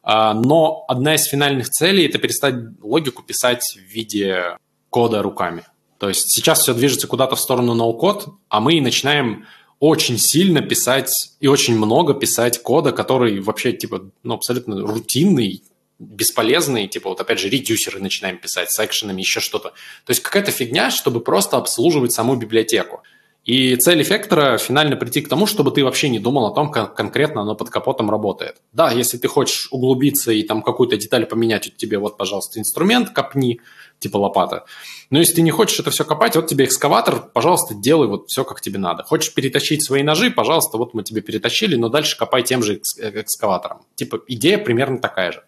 [0.01, 4.55] А, но одна из финальных целей– это перестать логику писать в виде
[4.89, 5.63] кода руками.
[5.99, 9.45] То есть сейчас все движется куда-то в сторону ноу-код, а мы начинаем
[9.81, 15.63] очень сильно писать и очень много писать кода, который вообще типа ну, абсолютно рутинный,
[15.99, 19.69] бесполезные, типа вот опять же редюсеры начинаем писать с экшенами, еще что-то.
[19.69, 23.03] То есть какая-то фигня, чтобы просто обслуживать саму библиотеку.
[23.47, 26.95] И цель эффектора финально прийти к тому, чтобы ты вообще не думал о том, как
[26.95, 28.57] конкретно оно под капотом работает.
[28.73, 33.11] Да, если ты хочешь углубиться и там какую-то деталь поменять, вот тебе вот, пожалуйста, инструмент
[33.11, 33.61] копни,
[33.99, 34.65] типа лопата.
[35.09, 38.43] Но если ты не хочешь это все копать, вот тебе экскаватор, пожалуйста, делай вот все,
[38.43, 39.03] как тебе надо.
[39.03, 43.85] Хочешь перетащить свои ножи, пожалуйста, вот мы тебе перетащили, но дальше копай тем же экскаватором.
[43.95, 45.43] Типа идея примерно такая же.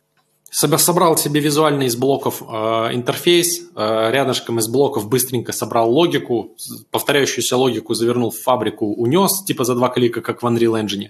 [0.52, 2.46] Собрал себе визуально из блоков э,
[2.94, 6.56] интерфейс, э, рядышком из блоков быстренько собрал логику,
[6.90, 11.10] повторяющуюся логику завернул в фабрику, унес, типа за два клика, как в Unreal Engine.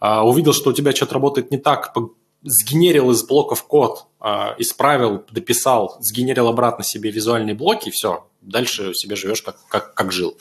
[0.00, 1.94] Э, увидел, что у тебя что-то работает не так,
[2.42, 8.92] сгенерил из блоков код, э, исправил, дописал, сгенерил обратно себе визуальные блоки, и все, дальше
[8.92, 10.36] себе живешь как, как, как жил.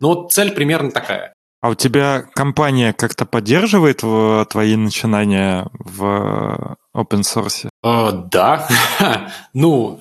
[0.00, 1.32] Ну вот цель примерно такая.
[1.62, 3.98] А у тебя компания как-то поддерживает
[4.48, 7.68] твои начинания в open source?
[7.84, 8.68] Uh, да.
[9.54, 10.00] ну,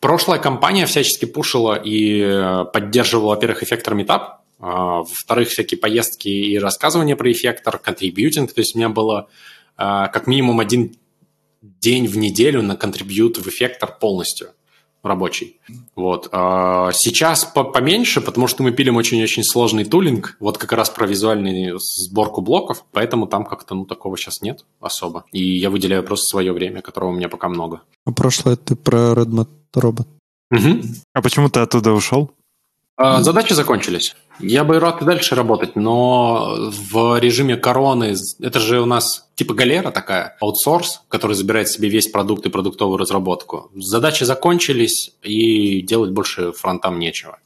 [0.00, 6.58] прошлая компания всячески пушила и э, поддерживала, во-первых, эффектор метап, uh, во-вторых, всякие поездки и
[6.58, 9.28] рассказывания про эффектор, контрибьютинг, то есть у меня было
[9.78, 10.96] uh, как минимум один
[11.62, 14.50] день в неделю на контрибьют в эффектор полностью
[15.02, 15.60] рабочий.
[15.94, 16.28] Вот.
[16.32, 21.78] А сейчас поменьше, потому что мы пилим очень-очень сложный тулинг, вот как раз про визуальную
[21.80, 25.24] сборку блоков, поэтому там как-то ну, такого сейчас нет особо.
[25.32, 27.82] И я выделяю просто свое время, которого у меня пока много.
[28.04, 30.08] А прошлое ты про Redmond робот.
[30.50, 30.82] Угу.
[31.14, 32.30] А почему ты оттуда ушел?
[33.00, 34.16] А, задачи закончились.
[34.40, 39.54] Я бы рад и дальше работать, но в режиме короны, это же у нас типа
[39.54, 43.70] галера такая, аутсорс, который забирает себе весь продукт и продуктовую разработку.
[43.76, 47.38] Задачи закончились, и делать больше фронтам нечего.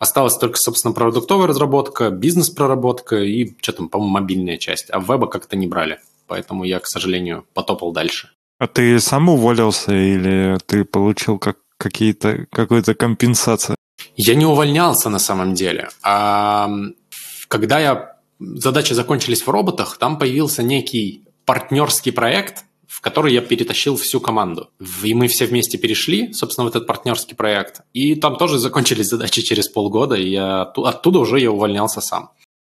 [0.00, 4.88] Осталась только, собственно, продуктовая разработка, бизнес-проработка и что там, по-моему, мобильная часть.
[4.90, 6.00] А веба как-то не брали.
[6.26, 8.30] Поэтому я, к сожалению, потопал дальше.
[8.58, 13.75] А ты сам уволился или ты получил как какие-то какую-то компенсацию?
[14.16, 15.88] Я не увольнялся на самом деле.
[16.02, 16.70] А
[17.48, 23.96] когда я задачи закончились в роботах, там появился некий партнерский проект, в который я перетащил
[23.96, 24.70] всю команду.
[25.02, 27.82] И мы все вместе перешли, собственно, в этот партнерский проект.
[27.92, 32.30] И там тоже закончились задачи через полгода, и я, оттуда уже я увольнялся сам.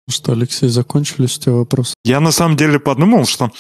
[0.09, 1.95] Что, Алексей, закончились у тебя вопросы?
[2.05, 3.51] Я на самом деле подумал, что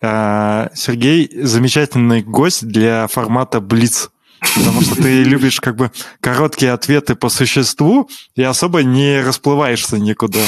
[0.00, 4.10] э, Сергей замечательный гость для формата Блиц
[4.40, 5.90] потому что ты любишь как бы
[6.20, 10.40] короткие ответы по существу и особо не расплываешься никуда.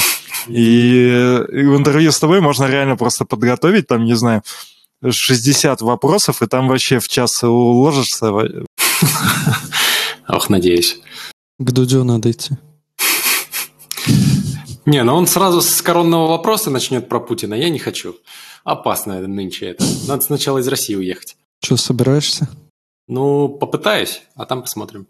[0.47, 4.43] И в интервью с тобой можно реально просто подготовить, там, не знаю,
[5.07, 8.31] 60 вопросов, и там вообще в час уложишься.
[10.27, 10.99] Ох, надеюсь.
[11.59, 12.55] К Дудю надо идти.
[14.85, 17.55] Не, ну он сразу с коронного вопроса начнет про Путина.
[17.55, 18.15] Я не хочу.
[18.63, 19.83] Опасно нынче это.
[20.07, 21.35] Надо сначала из России уехать.
[21.61, 22.47] Что, собираешься?
[23.07, 25.07] Ну, попытаюсь, а там посмотрим.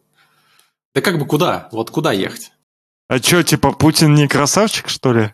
[0.94, 1.68] Да как бы куда?
[1.72, 2.52] Вот куда ехать?
[3.10, 5.34] А что, типа, Путин не красавчик, что ли?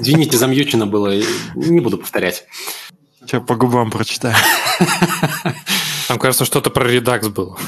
[0.00, 1.16] Извините, замьючено было,
[1.54, 2.46] не буду повторять.
[3.20, 4.36] Сейчас по губам прочитаю.
[6.08, 7.58] Там, кажется, что-то про редакс было.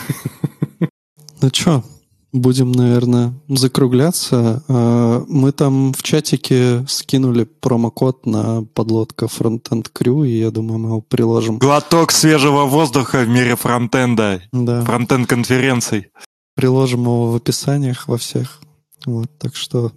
[1.41, 1.85] Ну что,
[2.33, 4.63] будем, наверное, закругляться.
[4.69, 10.89] А, мы там в чатике скинули промокод на подлодка Frontend Crew, и я думаю, мы
[10.89, 11.59] его приложим.
[11.59, 14.43] Глоток свежего воздуха в мире фронтенда.
[14.53, 14.83] Да.
[14.85, 16.09] Фронтенд конференций.
[16.55, 18.61] Приложим его в описаниях во всех.
[19.07, 19.93] Вот, так что,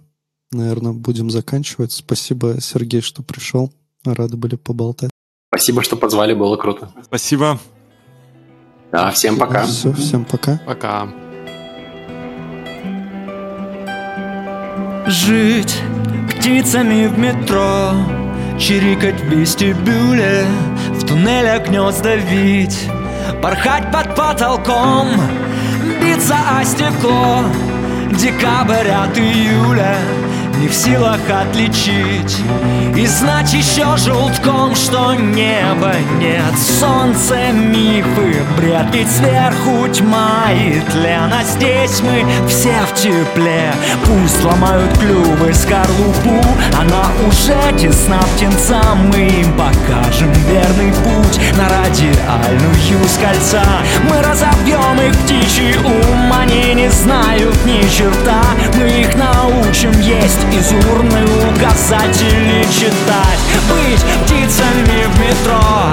[0.52, 1.92] наверное, будем заканчивать.
[1.92, 3.72] Спасибо, Сергей, что пришел.
[4.04, 5.10] Рады были поболтать.
[5.48, 6.90] Спасибо, что позвали, было круто.
[7.04, 7.58] Спасибо.
[8.92, 9.66] Да, всем пока.
[9.66, 10.60] Все, всем пока.
[10.66, 11.08] Пока.
[15.06, 15.80] Жить
[16.28, 17.92] птицами в метро
[18.58, 20.44] Чирикать в вестибюле
[20.90, 22.88] В туннелях гнезда вить
[23.40, 25.08] Порхать под потолком
[26.02, 27.44] Биться о стекло.
[28.18, 29.96] Декабрь от июля
[30.58, 32.38] не в силах отличить.
[32.96, 36.58] И знать еще желтком, что неба нет.
[36.58, 43.72] Солнце, мифы, бред, ведь сверху тьма и тлен А здесь мы все в тепле.
[44.04, 46.42] Пусть ломают клювы скорлупу
[46.78, 48.20] Она уже тесна.
[48.36, 51.38] Птенцам Мы им покажем верный путь.
[51.56, 52.74] На радиальную
[53.06, 53.62] с кольца
[54.08, 56.32] Мы разобьем их птичий ум.
[56.32, 58.40] Они не знают ни черта
[58.78, 63.46] Мы их научим есть из урны указатели читать.
[63.68, 65.92] Быть птицами в метро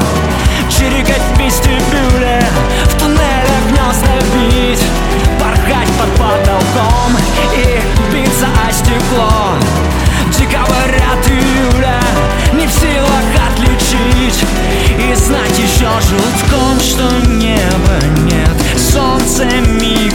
[0.69, 2.43] Чирикать в вестибюле
[2.85, 4.83] В туннеле гнезда бить
[5.39, 7.17] Порхать под потолком
[7.55, 7.81] И
[8.13, 9.57] биться о стекло.
[10.37, 11.99] Декабря июля
[12.53, 14.45] Не в силах отличить
[14.99, 18.51] И знать еще желтком, что неба нет.
[18.77, 20.13] Солнце миг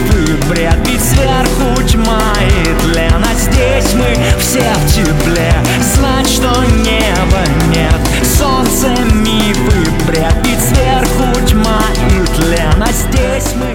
[0.49, 5.53] бред Ведь сверху тьма и тлен А здесь мы все в тепле.
[5.95, 6.49] Знать, что
[6.83, 13.73] неба нет Солнце, мифы и бред Ведь сверху тьма и тлен А здесь мы